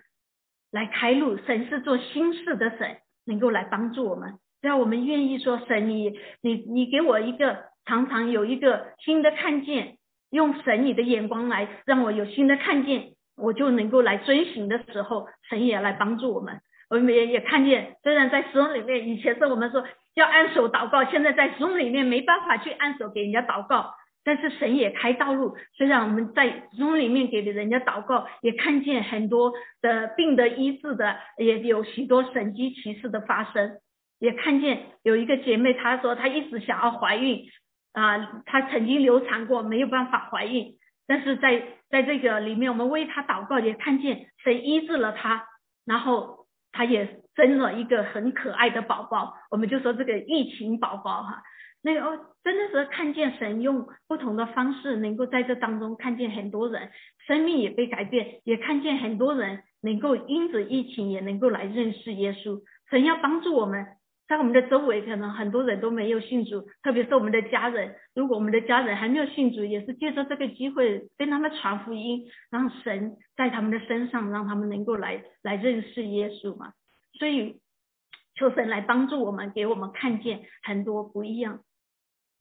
[0.73, 4.39] 来开路，神是做新事的神，能够来帮助我们。
[4.63, 9.99] 只要我们愿意说，神你你你给我一个常常有一个新的看见，
[10.31, 16.63] 用神你的眼光来让我有新的看见，我就能够来遵循的时候，神也来帮助我们。
[16.89, 19.85] 我们也也看见，虽然在使里面，以前是我们说。
[20.15, 25.57] 要按手祷告，现在在中里面没办法去按手给人家祷告，但是神也开道路。
[25.77, 33.79] 虽然我们在中里面给人家祷告，也看见很多的病的医治的，也有许多神迹奇事的发生。
[34.21, 37.45] 也看见有一个姐妹，她说她一直想要怀孕
[37.93, 40.77] 啊，她曾经流产过，没有办法怀孕，
[41.09, 45.45] 但是在在这个里面，我们为她祷告，也看见神医治了她，
[45.85, 47.24] 然后她也。
[47.37, 51.43] 生了一个很可爱的宝宝，我们就说这个疫情宝宝哈，
[51.83, 56.91] 那个哦，真的是看见神用不同的方式，能够在这当中看见很多人
[57.27, 62.63] 生命也被改变，也看见很多人能够因着疫情也能够来认识耶稣。
[62.91, 63.87] 神要帮助我们，
[64.29, 76.73] 在我们的周围可能很多人都没有信主，特别是我们的家人，如果我们的家人还没有信主，也是借着这个机会跟他们传福音，让神在他们的身上，让他们能够来来认识耶稣嘛。
[77.19, 77.61] 所以，
[78.35, 81.61] 求神来帮助我们，给我们看见很多不一样。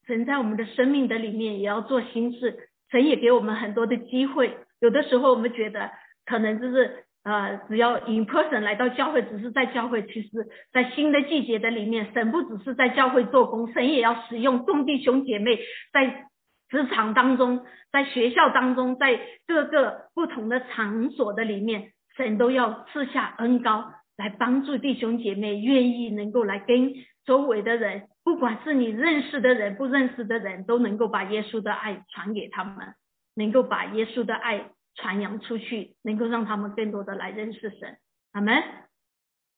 [0.06, 4.58] 神在我们的生命的里面也要做心事，神也给我们很多的机会。
[4.80, 5.92] 有的时候我们觉得
[6.26, 10.06] 可能就是呃，只要 in person 来到教会，只是在教会。
[10.08, 15.58] 其实，在新的季节的里面，神不只是在教会做工，神也要使用众弟兄姐妹
[15.94, 16.28] 在
[16.68, 23.94] 职场当中，在学校当中，在各个不同的场所的里面，神都要赐下恩高。
[24.16, 26.94] 来帮助弟兄姐妹，愿意能够来跟
[27.26, 32.94] 周围的人，不管是你认识的人、不认识的人，都能够把耶稣的爱传给他们，
[33.36, 37.98] 能够把耶稣的爱传扬出去，能够让他们更多的来认识神。
[38.34, 38.62] 阿门。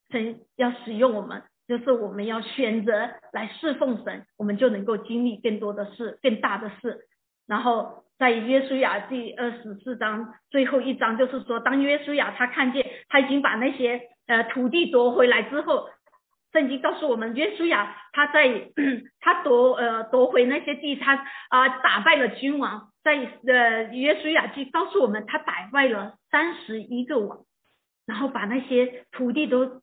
[0.10, 7.08] 神要使用我们，就是我们要选择来侍奉神，我们就能够经历更多的事、更大的事。
[7.48, 14.02] 然后在约书亚第二十四章最后一章，就是说，当约书亚他看见他已经把那些。
[14.28, 15.90] 呃，土地夺回来之后，
[16.52, 18.72] 圣经告诉我们，约书亚他在
[19.22, 23.14] 他夺呃夺回那些地，他啊打败了君王，在
[23.46, 27.46] 呃约书亚记告诉我们，他打败了三十一个王，
[28.08, 29.82] 然后把那些土地都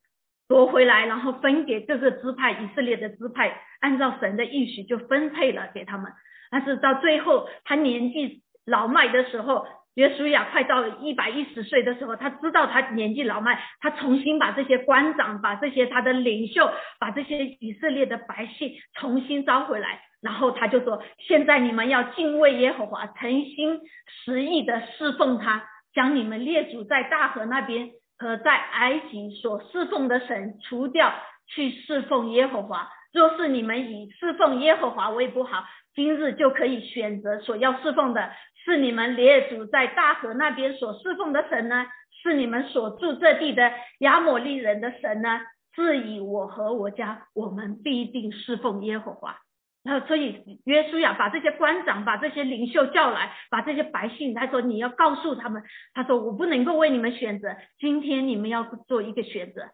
[0.48, 6.11] 夺回来，然后分给各个支派，以色列的支派按照神的意许就分配了给他们，
[6.50, 9.66] 但是到最后他年纪老迈的时候。
[9.94, 23.81] 约书亚快到了一百一十岁的时候，他知道他年纪老迈，他重新把这些官长、把这些他的领袖、把这些以色列的百姓重新招回来，然后他就说：现在你们要敬畏耶和华，诚心
[24.24, 31.12] 实意的侍奉他，将你们列祖在大河那边和在埃及所侍奉的神除掉，
[31.48, 32.88] 去侍奉耶和华。
[33.12, 38.31] 若是你们以侍奉耶和华为不好，今日就可以选择所要侍奉的。
[38.64, 41.87] 是你们列祖在大河那边所侍奉的神呢？
[42.22, 45.40] 是你们所住这地的亚摩利人的神呢？
[45.75, 49.38] 是以我和我家，我们必定侍奉耶和华。
[49.83, 59.70] 然后，所以约书亚把这些官长、把这些领袖叫来，把这些百姓，他说你要告诉他们，他说我不能够为你们选择，今天你们要做一个选择。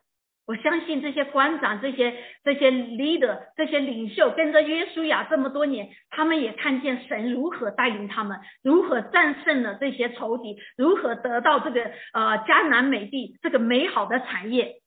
[0.49, 11.83] 我相信这些官长、这些这些 leader、这些领袖跟着约书亚这么多年，他们也看见神如何带领他们，如何战胜了这些仇敌，如何得到这个
[12.15, 14.81] 呃迦南美地这个美好的产业。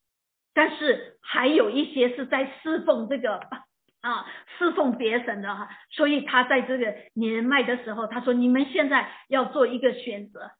[0.56, 3.36] 但是还有一些是在侍奉这个
[4.02, 4.26] 啊
[4.58, 10.54] 侍奉别神的哈，所以他在这个年迈的时候，他说：“你们现在要做一个选择，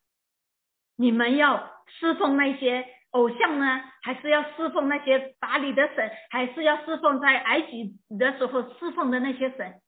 [0.96, 3.66] 你们要侍奉那些。”偶像呢？
[4.02, 6.12] 还是要侍奉那些打理的神？
[6.30, 9.82] 还是要侍奉在埃及的时候侍奉的那些神？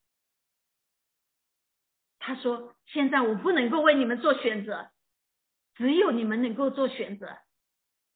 [2.19, 4.91] 他说：“现在我不能够为你们做选择，
[5.75, 7.37] 只有你们能够做选择。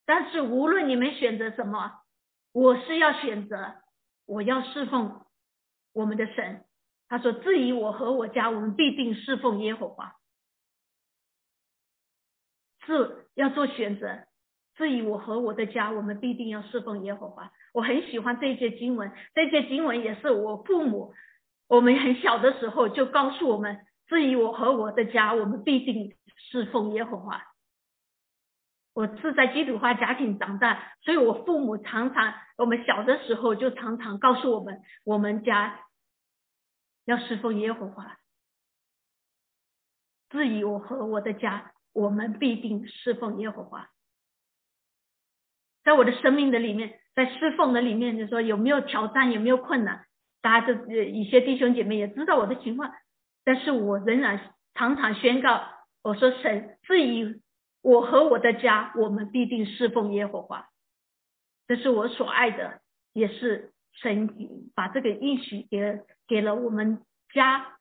[0.05, 2.01] 但是无论你们选择什么，
[2.53, 3.75] 我是要选择，
[4.25, 5.25] 我要侍奉
[5.93, 6.63] 我们的神。”
[7.09, 10.15] 他说：“至于我和我家，我们必定侍奉耶和华，
[12.85, 14.27] 是要做选择。”
[14.77, 17.51] 至于我和我的家，我们必定要侍奉耶和华。
[17.73, 21.13] 我很喜欢这些经文，这些经文也是我父母，
[21.67, 26.15] 我们很小的时候就告诉我们：至于我和我的家，我们必定
[26.51, 27.41] 侍奉耶和华。
[28.93, 35.81] 我是在基督化家庭长大，所以我父母常常，我们小的时候就常常告诉我们，我们家
[37.05, 38.17] 要侍奉耶和华。
[40.29, 43.89] 至于我和我的家，我们必定侍奉耶和华。
[45.87, 50.05] 在我的生命的里面，在侍奉的里面，就说有没有挑战，有没有困难？
[50.41, 52.91] 大家这一些弟兄姐妹也知道我的情况，
[53.45, 55.63] 但是我仍然常常宣告，
[56.03, 57.39] 我说神，至于
[57.81, 60.67] 我和我的家，我们必定侍奉耶和华。
[61.69, 62.81] 这是我所爱的，
[63.13, 64.29] 也是神
[64.75, 66.99] 把这个应许给给了我们
[67.33, 67.77] 家。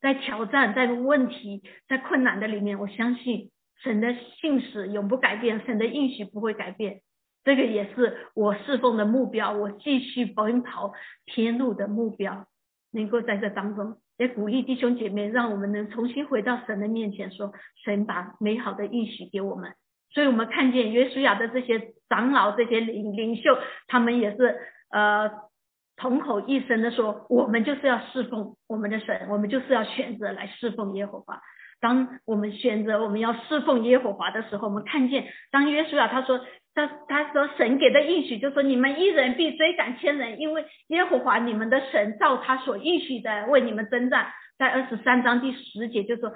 [0.00, 3.50] 在挑战、在问题、在困难的里面，我相信
[3.82, 7.00] 神的信使永不改变，神的应许不会改变。
[7.44, 10.92] 这个也是我侍奉的目标，我继续奔跑
[11.26, 12.46] 天路的目标。
[12.92, 17.52] 能够在这当中，也鼓励弟兄姐妹，让我们能重新回到神的面前，说
[17.84, 19.72] 神把美好的应许给我们。
[20.12, 23.56] 所以我们看见约书亚的这些长老、这些领领袖，
[23.86, 24.58] 他们也是
[24.90, 25.50] 呃。
[25.96, 31.42] 同口一声的说：“我们就是要侍奉我们的神，我们就是要选择来侍奉耶和华。
[31.80, 36.40] 当我们选择我们要侍奉耶和华的时候，我们看见当约书亚他说
[36.74, 44.30] 他他说神给的应许，就说你们一人必追赶千人，因为耶和华你们的神照他所应许的为你们征战。
[44.58, 46.32] 在二十三章第十节就说，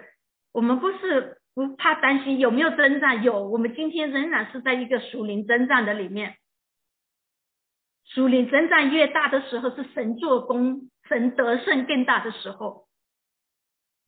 [0.52, 6.36] 我们不是不怕担心有没有征战，有，我们今天仍然是在一个属灵征战的里面。”
[8.06, 12.83] 属灵征战越大的时候，是神做工、神得胜更大的时候。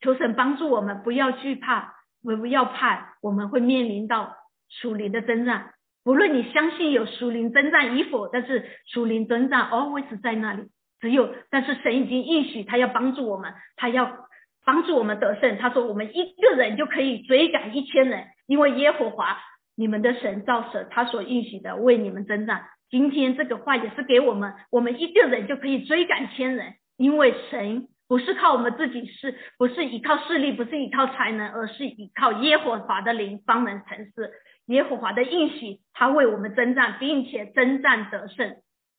[0.07, 4.37] 求神帮助我们，不要惧怕，我们不要怕，我们会面临到
[4.69, 5.73] 属灵的征战。
[6.05, 10.69] 不论你相信有属灵征战与否，但是属灵征战 always 在那里。
[11.01, 14.29] 只有，但是神已经应许他要帮助我们，他要
[14.65, 15.59] 帮助我们得胜。
[15.59, 19.37] 他说，我们一个人就可以追赶一千人，因为耶和华
[19.75, 22.65] 你们的神造神，他所应许的为你们征战。
[22.89, 34.33] 今天这个话也是给我们，我们一个人就可以追赶千人，因为神不是靠我们自己，是不是依靠势力，不是依靠才能，而是依靠耶和华的灵方能成事。
[34.67, 38.57] 耶和华的应许，他为我们征战，并且征战得胜，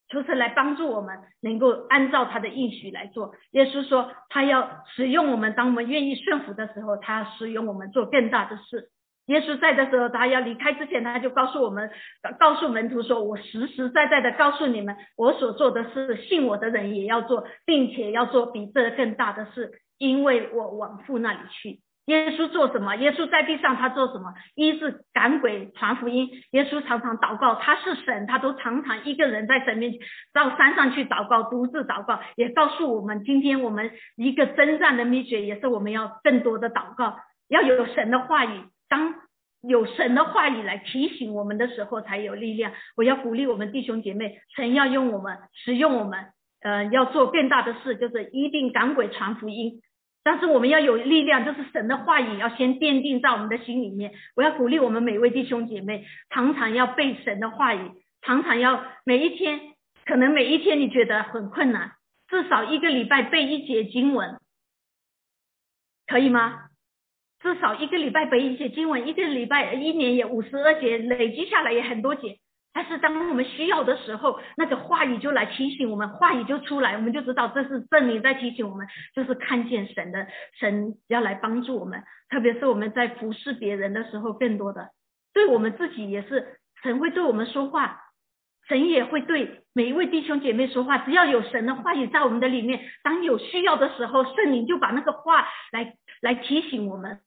[0.09, 3.33] 就是来帮助我们能够按照他的应许来做。
[3.51, 8.89] 耶稣说，他要使用我们，当我们愿意顺服的时候，他使用我们做更大的事。
[9.27, 11.89] 耶稣在的时候，他要离开之前，他就告诉我们，
[12.39, 22.95] 告诉门徒说：“我实实在在的告诉你们，我所做的事，信我的人也要做，并且要做比这更大的事，因为我往父那里去。”耶稣做什么？
[22.95, 24.33] 耶稣在地上他做什么？
[24.55, 26.29] 一是、赶鬼、传福音。
[26.51, 29.99] 耶稣常常祷告，他是神，他都常常一个人在神面前
[30.33, 37.17] 到山上去祷告，独自祷告，也告诉我们，今天我们一个征战的秘诀，也是我们要更多的祷告，
[37.49, 38.61] 要有神的话语。
[38.89, 39.15] 当
[39.61, 42.71] 有神的话语来提醒我们的时候，才有力量。
[42.95, 46.27] 我要鼓励我们弟兄姐妹，神要用我们，使用我们，
[46.61, 49.81] 呃，要做更大的事，就是一定赶鬼传福音。
[50.23, 54.13] 但是我们要有力量，就是神的话语要先奠定在我们的心里面。
[54.35, 59.73] 我要鼓励我们每位弟兄姐妹，常常要背神的话语，常常要每一天，
[60.05, 61.93] 可能每一天你觉得很困难，
[62.27, 64.37] 至少一个礼拜背一节经文，
[66.07, 66.66] 可以吗？
[67.47, 72.37] 至少一个礼拜背一些经文，一个礼拜一年也五十二节，累积下来也很多节。
[72.73, 78.85] 但是当我们需要的时候，那个话语就来提醒我们，话语就出来，我们就知道这是圣灵在提醒我们，
[79.15, 80.27] 就是看见神的
[80.59, 82.03] 神要来帮助我们。
[82.29, 84.89] 特别是我们在服侍别人的时候，更多的
[85.33, 88.01] 对我们自己也是神会对我们说话，
[88.67, 90.97] 神也会对每一位弟兄姐妹说话。
[90.97, 97.21] 只要有神的话语在我们的里面，当有需要的时候，圣灵就把那个话来来提醒我们。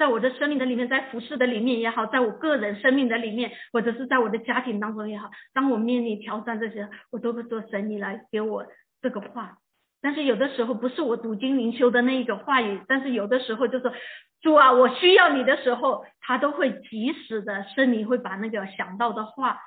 [0.00, 8.64] 在我的生命的里面，在服饰的里面也好，在我个人生命的里面，或者是在我的家庭当中也好，当我面临挑战这些，我都会说神，你来给我
[9.02, 9.58] 这个话。
[10.00, 13.92] 但是有的时候不是我读经灵修的那一个话语，但是有的时候就是
[14.40, 19.58] 主啊，我需要你的时候，他都会及时的，圣灵会把那个想到的话，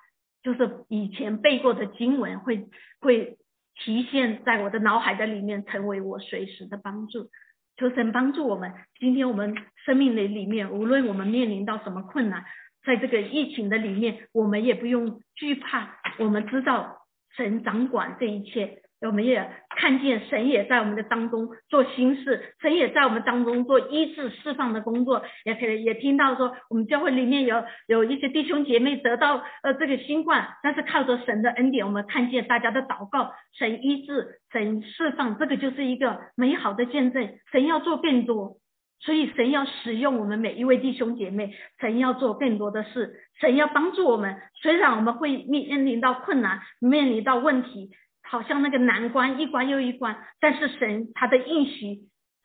[0.42, 2.66] 就是以前背过的经文，会
[3.00, 3.38] 会
[3.76, 7.30] 体现在我的脑海的里面，成为我随时的帮助。
[7.78, 8.74] 求神帮助我们。
[9.00, 9.56] 今天我们
[9.86, 12.46] 生命的里面，无论我们面临到什么困难，
[12.86, 15.98] 在这个疫情的里面，我们也不用惧怕。
[16.20, 17.06] 我们知道
[17.36, 18.82] 神掌管这一切。
[19.08, 37.30] 我们也看见神也在我们的当中做心事，神也在我们当中做医治释放的工作，也可以也听到说我们教会里面有有一些弟兄姐妹得到呃这个新冠，但是靠着神的恩典，我们看见大家的祷告，神医治，神释放，这个就是一个美好的见证。
[37.51, 38.58] 神要做更多，
[38.99, 44.38] 所以神要使用我们每一位弟兄姐妹，神要做更多的事，神要帮助我们。
[44.62, 47.91] 虽然我们会面临到困难，面临到问题，
[48.34, 52.00] 好像那个难关一关又一关，但是神他的应许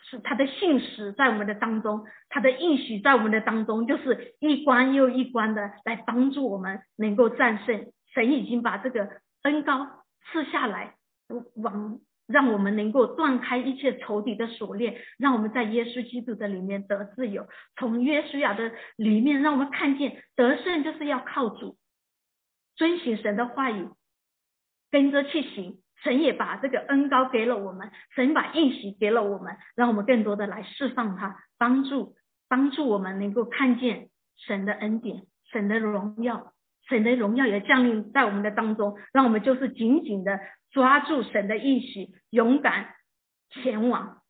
[0.04, 7.90] 是他的信实在我们的当中，他的应许在我们的当中，就是一关又一关的来帮助我们能够战胜。
[8.12, 9.08] 神已经把这个
[9.44, 9.86] 恩高
[10.30, 10.94] 赐下来，
[11.56, 11.98] 往。
[12.28, 17.48] 让我们能够断开一切仇敌的锁链，让我们在耶稣基督的里面得自由。
[17.74, 21.78] 从约书亚的里面，让我们看见得胜就是要靠主，
[22.76, 23.88] 遵循神的话语，
[24.90, 25.80] 跟着去行。
[26.02, 32.14] 神也把这个恩高给了我们，神把应许给了我们，让我们更多的来释放它，帮助
[32.48, 36.52] 帮助我们能够看见神的恩典、神的荣耀、
[36.88, 40.38] 神的荣耀也降临在我们的当中，让我们就是紧紧的。
[40.70, 42.94] 抓住神的应许，勇敢
[43.48, 44.20] 前往；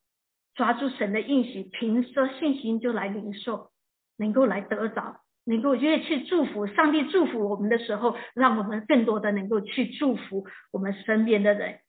[0.55, 3.73] 抓住神的应许，凭着信心就来领受，
[4.17, 11.81] 能够来得着，能够越去祝福上帝祝福我们的时候，让我们更多的能够去祝福我们身边的人，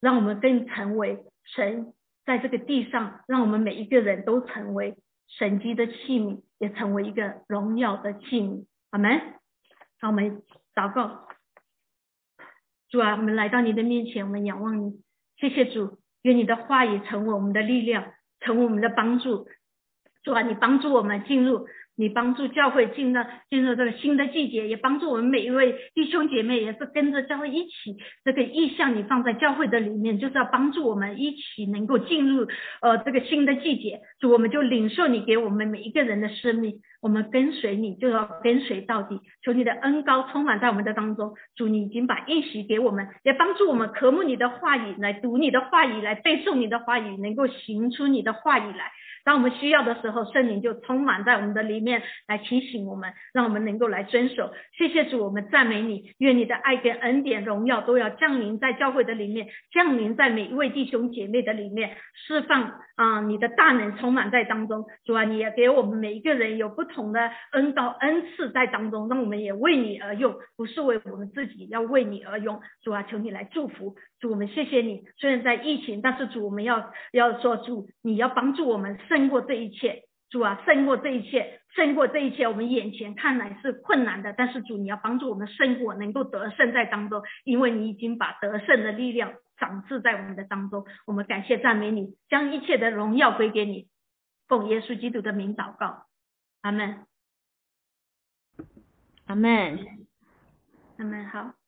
[0.00, 1.92] 让我们更成为神
[2.24, 4.96] 在这个地上，让我们每一个人都成为
[5.26, 8.64] 神机的器皿，也成为一个荣耀的器皿。
[8.90, 9.20] 阿门。
[9.98, 10.42] 让，我们
[10.74, 11.26] 祷告。
[12.88, 15.02] 主啊，我们来到你的面前，我们仰望你。
[15.36, 19.48] 谢谢主，愿你的话语成为我们的力量，成为我们的帮助。
[20.22, 21.66] 主啊，你帮助我们进入。
[21.96, 32.46] 你帮助教会进入进入这个新的季节，也帮助我们每一位弟兄姐妹，也是跟着教会一起这个意向，你放在教会的里面，就是要帮助我们一起能够进入
[32.80, 34.00] 呃这个新的季节。
[34.18, 39.20] 主，我们就领受你给我们每一个人的生命，我们跟随你就要跟随到底。
[39.44, 41.34] 求你的恩高充满在我们的当中。
[41.56, 48.90] 主，你已经把应许给我们，也帮助我们渴慕你的话语，来读你的话语，来背诵你的话语，能够行出你的话语来。
[49.24, 54.52] 当我们需要的时候，圣灵就充满在我们的里面，来提醒我们，让我们能够来遵守。
[54.76, 61.96] 谢谢主，我们赞美你，愿你的爱跟恩典、荣耀都要降临在教会的里面，降临在每一位弟兄姐妹的里面，
[62.26, 64.84] 释放啊，你的大能充满在当中。
[65.04, 72.60] 主啊，你也给我们每一个人有不同的恩高恩赐在当中，让我们也为你而用，不是为我们自己，要为你而用。
[72.82, 73.94] 主啊，求你来祝福。
[74.22, 75.04] 主，我们谢谢你。
[75.16, 80.04] 虽然在疫情，但是主，我们要要说主，你要帮助我们胜过这一切。
[80.30, 82.46] 主啊，胜过这一切，胜过这一切。
[82.46, 90.86] 我们眼前看来是困难的，但是主，你要帮助我们胜过，能够得胜在当中，因为你已经把得胜的力量赏赐在我们的当中。
[91.04, 93.88] 我们感谢赞美你，将一切的荣耀归给你。
[94.46, 96.06] 奉耶稣基督的名祷告，
[96.60, 97.04] 阿门。
[99.26, 99.80] 阿门。
[100.98, 101.26] 阿门。
[101.26, 101.61] 好。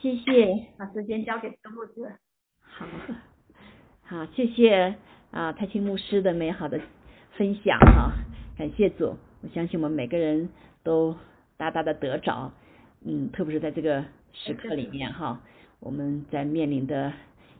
[0.00, 2.16] 谢谢，把时间交给周牧师。
[2.62, 2.86] 好，
[4.02, 4.96] 好，谢谢
[5.30, 6.80] 啊，太清牧师的美好的
[7.36, 8.12] 分享哈，
[8.56, 10.48] 感谢主，我相信我们每个人
[10.82, 11.14] 都
[11.58, 12.50] 大大的得着，
[13.04, 15.42] 嗯，特别是在这个时刻里面哈，
[15.80, 17.12] 我们在面临的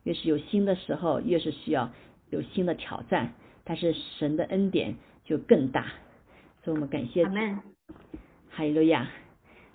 [0.05, 1.91] 越是有新的时候，越是需要
[2.31, 3.35] 有新的挑战，
[3.65, 5.93] 但是神的恩典就更大，
[6.65, 7.33] 所以我们感谢主。
[8.49, 9.11] 哈利路亚。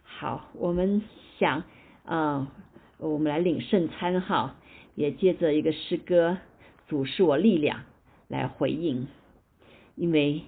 [0.01, 1.03] 好，我们
[1.38, 1.61] 想。
[2.05, 2.51] 啊，
[2.97, 4.55] 我们来领圣餐哈，
[4.93, 6.37] 也借着一个诗歌
[6.87, 7.81] “主是我力量”
[8.29, 9.07] 来回应，
[9.95, 10.43] 因为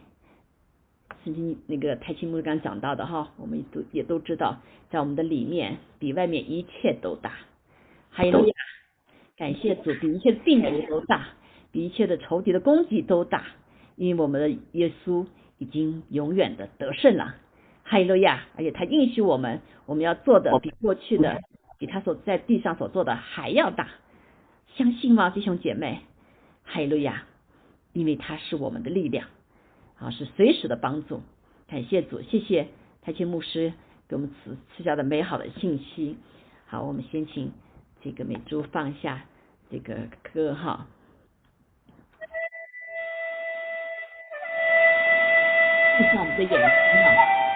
[1.23, 7.33] 曾经那个太清木刚讲到的哈，我们都也都知道，在我们的里面比外面一切都大，
[8.09, 8.45] 还有
[9.35, 11.29] 感谢主比一切的病毒都大，
[11.71, 13.43] 比一切的仇敌的攻击都大，
[13.95, 15.25] 因为我们的耶稣
[15.57, 17.35] 已经永远的得胜了。
[17.89, 18.43] 哈利路亚！
[18.57, 21.41] 而且他应许我们，我们要做的比过去的，
[21.77, 23.88] 比他所在地上所做的还要大。
[24.75, 26.01] 相信吗，弟兄姐妹？
[26.65, 27.23] 哈利路亚！
[27.93, 29.29] 因为他是我们的力量，
[29.97, 31.21] 啊，是随时的帮助。
[31.69, 32.67] 感谢主，谢谢
[33.01, 33.71] 台前牧师
[34.09, 36.17] 给我们赐赐下的美好的信息。
[36.65, 37.53] 好，我们先请
[38.01, 39.23] 这个美珠放下
[39.71, 39.95] 这个
[40.33, 40.88] 歌哈。
[45.97, 47.46] 闭上我们的眼睛哈。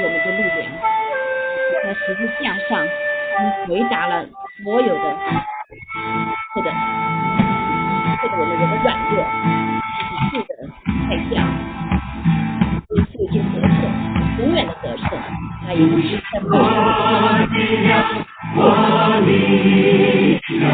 [0.00, 0.70] 我们的力量，
[1.82, 2.88] 在十字架上，你
[3.66, 4.24] 回答了
[4.62, 5.04] 所有的
[6.54, 6.70] 或者
[8.22, 9.12] 或者我们人的软弱，
[9.90, 10.50] 这是罪的
[11.08, 11.34] 代价。
[12.90, 13.80] 耶稣已经得胜，
[14.38, 15.08] 永远的得胜，
[15.66, 16.66] 他已经是在末世。
[18.56, 18.58] 我
[19.26, 19.28] 力
[20.58, 20.64] 量，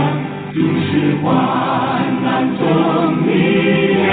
[0.52, 0.86] 就是
[1.22, 1.26] 患
[2.22, 2.24] 难
[2.56, 2.62] 中
[3.26, 3.28] 力
[3.94, 4.03] 量，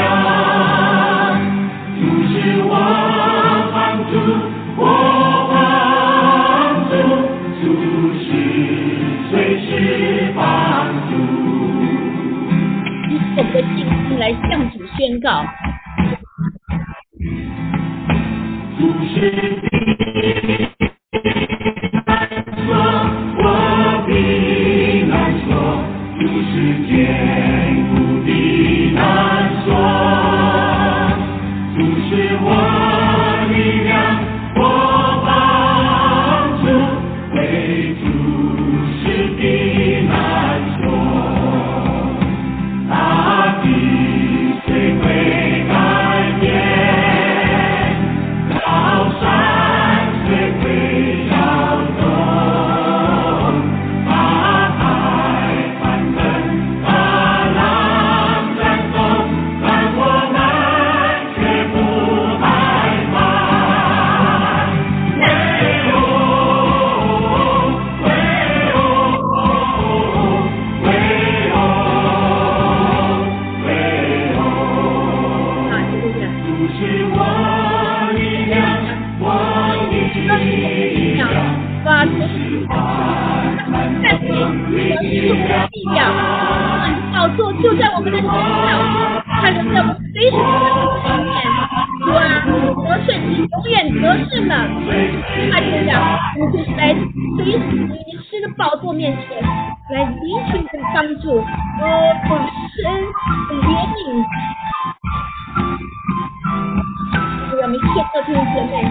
[107.72, 108.84] 们宣告弟兄姐妹，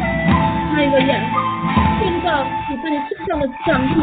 [0.72, 1.12] 哈利路亚，
[2.00, 2.26] 宣告
[2.70, 3.96] 你在你身上的掌权。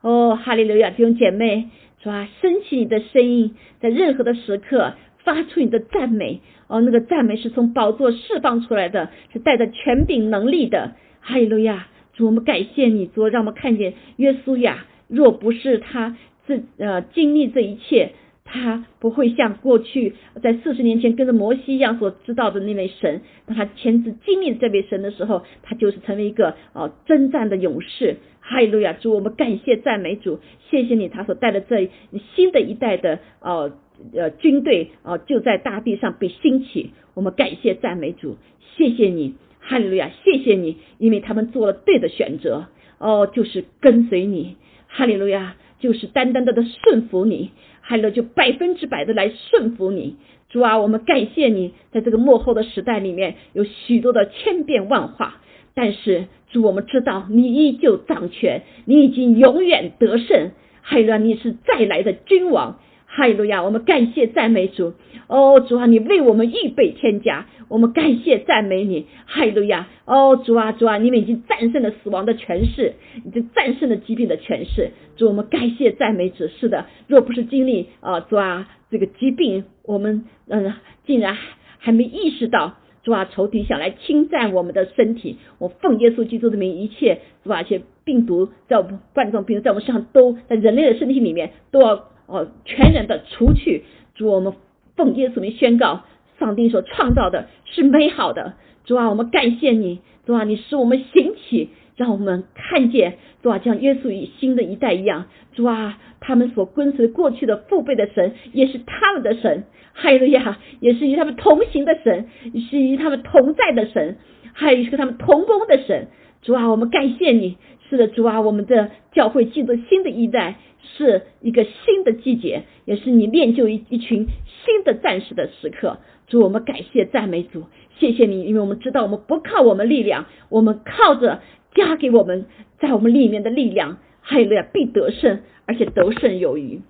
[0.00, 0.90] 哦，哈利路亚！
[0.90, 1.68] 弟兄姐妹，
[2.00, 4.94] 主啊，升起你的声音，在任何的时刻
[5.24, 6.40] 发出你的赞美。
[6.68, 10.92] 哦，那个赞美是从宝座释放出来的，是带着权柄能力的。
[11.20, 11.88] 哈利路亚！
[12.12, 18.12] 主，我们感谢你，主，让我们看见约书亚，若不是他自呃经历这一切。
[18.50, 28.16] 他不会像过去在四十年前跟着摩西一样所知道的那位神，当他亲自经历这位神的时候，他就是成为一个哦征战的勇士。
[28.48, 28.94] 哈利路亚！
[28.94, 30.40] 主，我们感谢赞美主，
[30.70, 31.90] 谢谢你，他所带的这
[32.34, 33.70] 新的一代的哦
[34.14, 36.92] 呃军队哦就在大地上被兴起。
[37.12, 38.38] 我们感谢赞美主，
[38.74, 40.10] 谢谢你，哈利路亚！
[40.24, 42.68] 谢谢你，因为他们做了对的选择
[42.98, 47.50] 哦，就是跟随你，哈利路亚，就是单单的的顺服你。
[47.82, 50.16] 哈利路亚就百分之百的来顺服你，
[50.48, 55.42] 主啊，我们感谢你，在这个幕后的时代里面有许多的千变万化，
[55.80, 60.50] 但是主，我们知道你依旧掌权，你已经永远得胜，
[60.82, 64.94] 海伦你是再来的君王，哈利路亚，我们感谢赞美主，
[65.28, 80.74] 哦，主啊，你为我们预备天家，我们感谢赞美你，哈利路亚，哦，主啊，主啊，你们已经战胜了死亡的权势，已经战胜了疾病的权势，主，我们感谢赞美主，是的，若不是经历啊，主啊，这个疾病，我们嗯，
[81.06, 81.38] 竟然
[81.78, 82.74] 还没意识到。
[83.08, 93.84] 主啊，仇敌想来侵占我们的身体，我奉耶稣基督的名，一切主啊，一些病毒在我们冠状病毒在我们身上都在人类的身体里面都要哦全然的除去。
[94.14, 94.52] 主，我们
[94.94, 96.04] 奉耶稣名宣告，
[96.38, 98.52] 上帝所创造的是美好的。
[98.84, 112.28] 主啊，我们感谢你，主啊，你使我们兴起，让我们看见，主啊，像耶稣与新的一代一样，主啊，他们所跟随过去的父辈的神，也是他们的神，哈利路亚，也是与他们同行的神，
[112.70, 114.16] 是与他们同在的神，
[114.54, 116.06] 还有一个他们同工的神。
[116.42, 117.56] 主啊，我们感谢你，
[117.88, 125.98] 是的，主啊，我们的教会进入新的一代，是一个新的季节，也是你练就一一群新的战士的时刻。
[126.28, 127.64] 主，我们感谢赞美主，
[127.98, 131.40] 谢谢你，因为我们知道我们不靠我们力量，我们靠着
[131.74, 132.46] 加给我们
[132.78, 136.80] 在我们里面的力量，还有必得胜，而且得胜有余。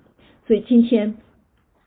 [0.47, 1.17] 所以今天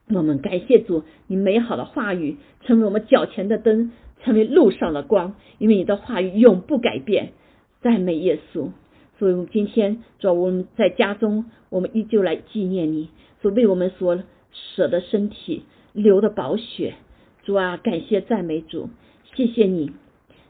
[0.09, 3.91] 我们感谢主，你美好的话语成为我们脚前的灯，
[4.24, 7.34] 成为路上的光，因为你的话语永不改变。
[7.82, 8.70] 赞美耶稣，
[9.18, 13.10] 所以我们今天主，我们在家中，我们依旧来纪念你，
[13.42, 14.22] 所为我们所
[14.52, 15.64] 舍的身体
[15.94, 16.96] 流的宝血。
[17.44, 18.90] 主啊，感谢赞美主，
[19.34, 19.92] 谢谢你，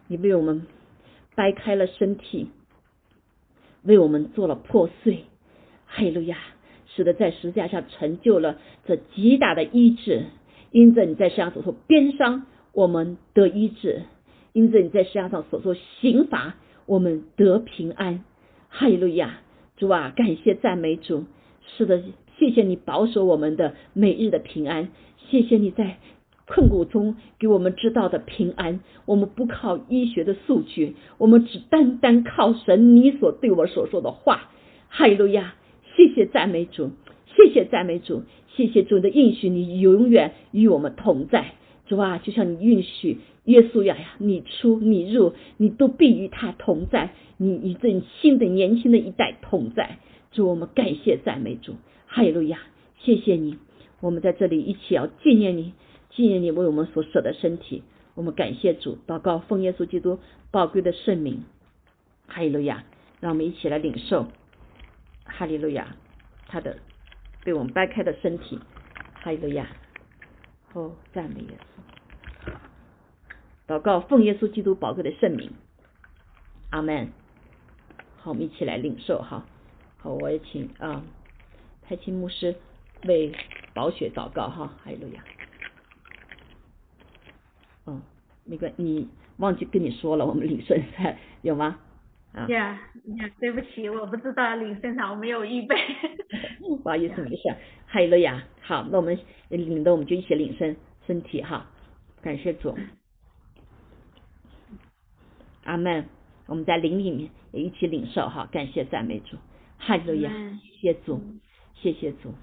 [0.08, 0.68] 你为我们
[1.36, 2.48] 掰开了身体，
[3.84, 5.24] 为我们做了破碎。
[5.88, 6.38] 哈利路亚，
[6.88, 10.26] 使得在十字架上成就了这极大的医治。
[10.72, 14.04] 因着你在世上所受鞭伤，我们得医治；
[14.54, 16.56] 因着你在世界上所受刑罚。
[16.86, 18.24] 我们得平安，
[18.70, 19.40] 哈利路亚！
[19.78, 21.26] 主啊，感谢赞美主。
[21.66, 22.04] 是的，
[22.38, 25.98] 谢谢你保守我们的每日的平安，谢谢你在
[26.48, 28.82] 困苦中给我们知道的平安。
[29.06, 34.50] 我们不靠医学的数据，我们只单单靠神你所对我所说的话。
[34.90, 35.56] 哈利路亚！
[35.96, 36.92] 谢谢赞美主，
[37.36, 38.24] 谢谢赞美主，
[38.56, 41.54] 谢谢主的应许，你永远与我们同在。
[41.92, 43.18] 主啊，就像你允许。
[43.44, 49.98] 耶稣呀呀，你出你入，你都必与他同在，你与这新的年轻的一代同在。
[50.32, 51.76] 主，我们感谢赞美主，
[52.08, 52.60] 哈利路亚，
[53.00, 53.58] 谢谢你。
[54.00, 55.74] 我们在这里一起要纪念你，
[56.12, 57.84] 纪念你为我们所舍的身体。
[58.16, 60.20] 我们感谢主，祷告奉耶稣基督
[60.50, 61.44] 宝贵的圣名，
[62.28, 62.86] 哈利路亚。
[63.20, 64.28] 让我们一起来领受，
[65.26, 65.98] 哈利路亚，
[66.48, 66.78] 他的
[67.44, 68.60] 被我们掰开的身体，
[69.16, 69.68] 哈利路亚。
[70.74, 71.58] 哦，赞美耶。
[73.72, 75.50] 祷告，奉耶稣基督宝贵的圣名，
[76.72, 77.08] 阿门。
[78.18, 79.46] 好，我们一起来领受哈。
[79.96, 81.02] 好，我也请啊，
[81.82, 82.54] 太清牧师
[83.06, 83.32] 为
[83.74, 84.74] 宝血祷告哈。
[84.84, 85.24] 哈利路亚。
[87.86, 88.02] 嗯，
[88.44, 89.08] 没关你
[89.38, 91.80] 忘记跟你说了，我们领圣餐有吗？
[92.34, 92.46] 啊。
[92.50, 92.78] 呀，
[93.40, 95.78] 对不起，我不知道领圣餐，我没有预备。
[96.84, 97.56] 不好意思，没事。
[97.86, 98.44] 还有路亚。
[98.64, 99.18] 好，那我们
[99.48, 100.76] 领的我们就一起领圣
[101.08, 101.72] 身体哈。
[102.22, 102.78] 感谢主。
[105.64, 106.10] 阿门，
[106.48, 109.38] 我们在灵里面也一起领受哈，感谢赞美主，
[109.78, 110.32] 哈利路亚，
[110.80, 111.22] 谢主，
[111.76, 112.34] 谢谢主，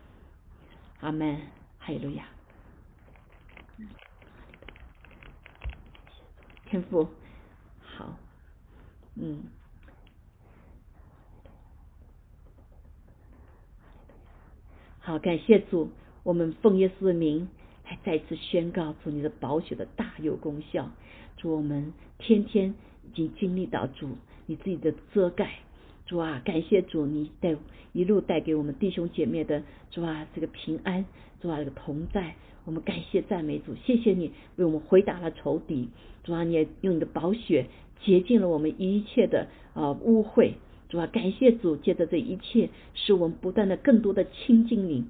[1.01, 1.41] 阿门，
[1.79, 2.27] 哈利路亚，
[6.67, 7.09] 天父，
[7.81, 8.17] 好，
[9.17, 9.43] 嗯，
[15.01, 15.91] 好，感谢主，
[16.23, 17.49] 我们奉耶稣的名
[17.85, 20.89] 来再次宣告主你的宝血的大有功效，
[21.37, 22.75] 祝我们天天。
[23.09, 24.11] 已经经历到主
[24.47, 25.61] 你自己的遮盖，
[26.05, 27.57] 主啊，感谢主，你带
[27.93, 31.07] 一路带给我们弟兄姐妹的主啊，这个平安，
[31.41, 32.35] 主啊，这个同在，
[32.65, 35.89] 我们感谢赞美主，谢谢你为我们回答了仇敌，
[36.23, 37.67] 主啊，你也用你的宝血
[38.05, 40.53] 洁净了我们一切的啊污秽，
[40.89, 45.07] 主啊，感谢主，借着这一切，使我们不断的更多的亲近你，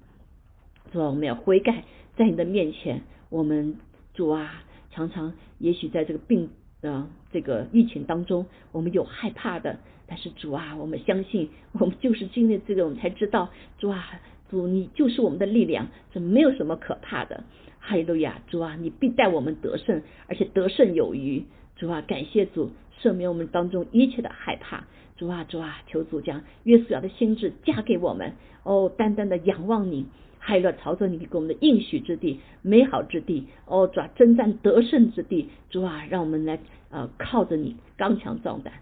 [0.93, 1.85] 主啊，我们要悔改
[2.17, 3.77] 在你的面前，我们
[4.15, 6.51] 主啊，常常也许在这个病。
[6.83, 13.49] 啊，这个疫情当中，我们有害怕的，但是主啊，我们相信，我们就是经历这个，我们才知道，
[13.79, 17.43] 主啊，主你就是我们的力量，这没有什么可怕的。
[17.81, 21.45] 哈利路亚，主啊，你必带我们得胜，而且得胜有余。
[21.75, 22.71] 主啊，感谢主
[23.01, 24.85] 赦免我们当中一切的害怕。
[25.17, 30.07] 主啊，主啊，求主将约瑟亚的心智加给我们，哦，单单的仰望你。
[30.39, 36.59] 海乐朝着你给我们的应许之地、美好之地，哦，主啊，征战得胜之地，主啊，让我们来
[36.91, 38.73] 呃靠着你刚强壮胆。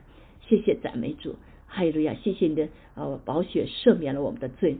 [0.48, 1.34] 谢谢赞美主，
[1.66, 2.14] 哈利路亚！
[2.14, 4.76] 谢谢你的呃宝血赦免了我们的罪，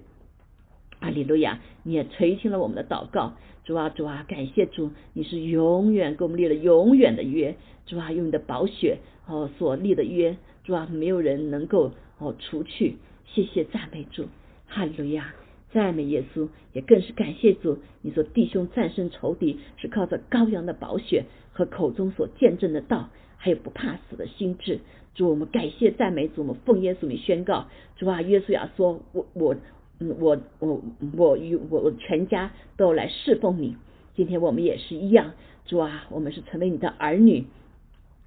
[1.01, 1.61] 阿利路亚！
[1.83, 3.33] 你也垂听了我们的祷告，
[3.65, 12.97] 主啊，主啊，感谢主，你是永远给我们立了永远的约，主啊，用你的宝血哦所立的约，主啊，没有人能够哦除去。
[13.25, 14.29] 谢谢赞美主，
[14.69, 15.35] 哈利路亚！
[15.73, 17.79] 赞美耶稣，也更是感谢主。
[18.01, 24.81] 你说弟兄战胜仇敌，是靠着羔羊的宝血和口中所见证的道，还有不怕死的心智。
[25.15, 27.67] 主，我们感谢赞美主，我们奉耶稣名宣告。
[27.97, 29.57] 主啊，耶稣要说，我我
[29.99, 30.83] 我我
[31.17, 33.77] 我与我全家都来侍奉你。
[34.15, 35.33] 今天我们也是一样，
[35.65, 37.45] 主啊，我们是成为你的儿女，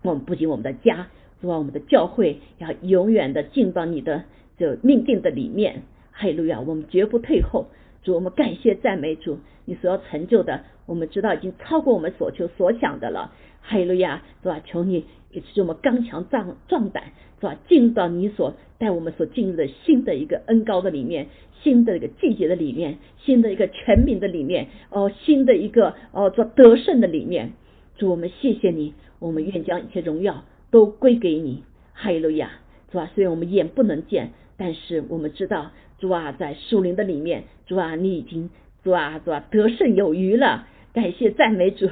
[0.04, 1.08] 我们不仅我们的家，
[1.42, 4.26] 主啊，我们的教会要永远的进到你的
[4.58, 5.84] 这命定的里面，
[6.20, 7.68] 哈利路亚，我们绝不退后。
[8.04, 13.32] 主，我们感谢赞美主，你所要成就的，我们知道已经超过我们所求所想的了。
[13.62, 14.62] 哈利路亚，是吧？
[14.66, 17.06] 求你也使我们刚强壮壮胆，
[17.40, 17.58] 是吧？
[17.70, 21.28] 进入到你所带我们所进入的新的一个恩高的里面，
[21.62, 27.54] 新的一个季节的里面，新的一个全民的里面，哦，新的一个哦做得胜的里面。
[27.96, 31.64] 主，我们谢谢你，我们愿将一切荣耀都归给你。
[31.94, 32.52] 哈利路亚，
[32.92, 33.10] 是吧？
[33.16, 35.72] 虽然我们眼不能见，但是我们知道。
[36.00, 38.50] 主啊，在树林的里面，主啊，你已经
[38.84, 41.90] 主啊主啊得胜有余了，感谢赞美主，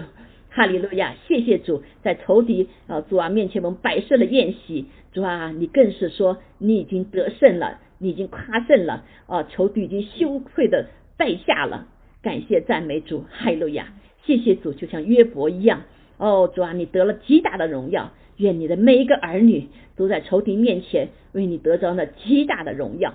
[0.49, 10.87] 哈利路亚，谢谢主，在仇敌啊主啊面前我们摆设了宴席，主啊，你更是说你已经得胜了，你已经夸胜了，啊仇敌已经羞愧的
[11.17, 11.87] 败下了，
[12.21, 13.93] 感谢赞美主，哈利路亚，
[14.23, 15.81] 谢谢主，就像约伯一样，
[16.17, 23.13] 哦主啊，你得了极大的荣耀，愿你的每一个儿女都在仇敌面前为你得着了极大的荣耀。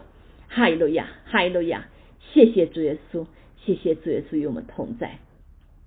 [0.55, 1.89] 哈利路亚，哈利路亚，
[2.21, 3.27] 谢谢主耶稣，
[3.65, 5.19] 谢谢主耶稣与我们同在，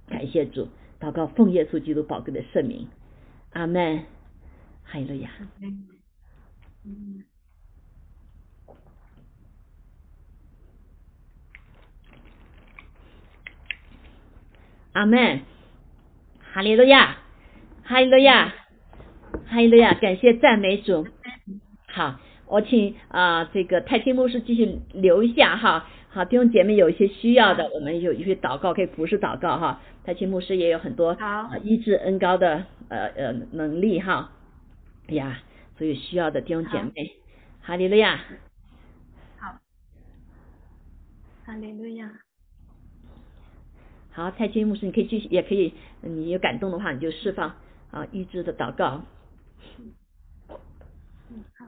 [0.08, 2.88] 感谢主，祷告奉耶稣基督宝贵的圣名，
[3.52, 4.06] 阿门，
[4.84, 5.30] 哈利路亚，
[14.94, 15.42] 阿门，
[16.42, 17.18] 哈利路亚，
[17.84, 18.52] 哈利路亚，
[19.46, 21.08] 哈利路亚，感谢赞美主，
[21.86, 22.20] 好。
[22.48, 25.88] 我请啊，这个太清牧师继续留一下哈。
[26.10, 29.82] 好，弟兄姐妹有一些需要的，我们有一些祷告可以服侍祷告哈。
[30.04, 31.18] 太清牧师也有很多
[31.64, 34.32] 医治恩高的呃呃能力哈。
[35.08, 35.40] 哎呀，
[35.78, 37.16] 所以需要的弟兄姐妹，
[37.62, 38.20] 哈利路亚。
[39.38, 39.60] 好，
[41.46, 42.12] 哈利路亚。
[44.12, 47.56] 好，太清牧师，你可以继续，也可以，你有感动的话，你就释放
[47.92, 49.02] 啊医治的祷告。
[51.30, 51.66] 嗯，好。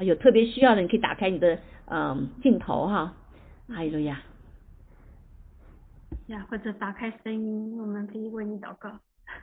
[0.00, 3.14] 有特别需要的，你可以打开你的嗯镜头哈，
[3.68, 4.22] 哈利路亚。
[6.26, 8.98] 呀，或者打开声音，我们可以为你祷告。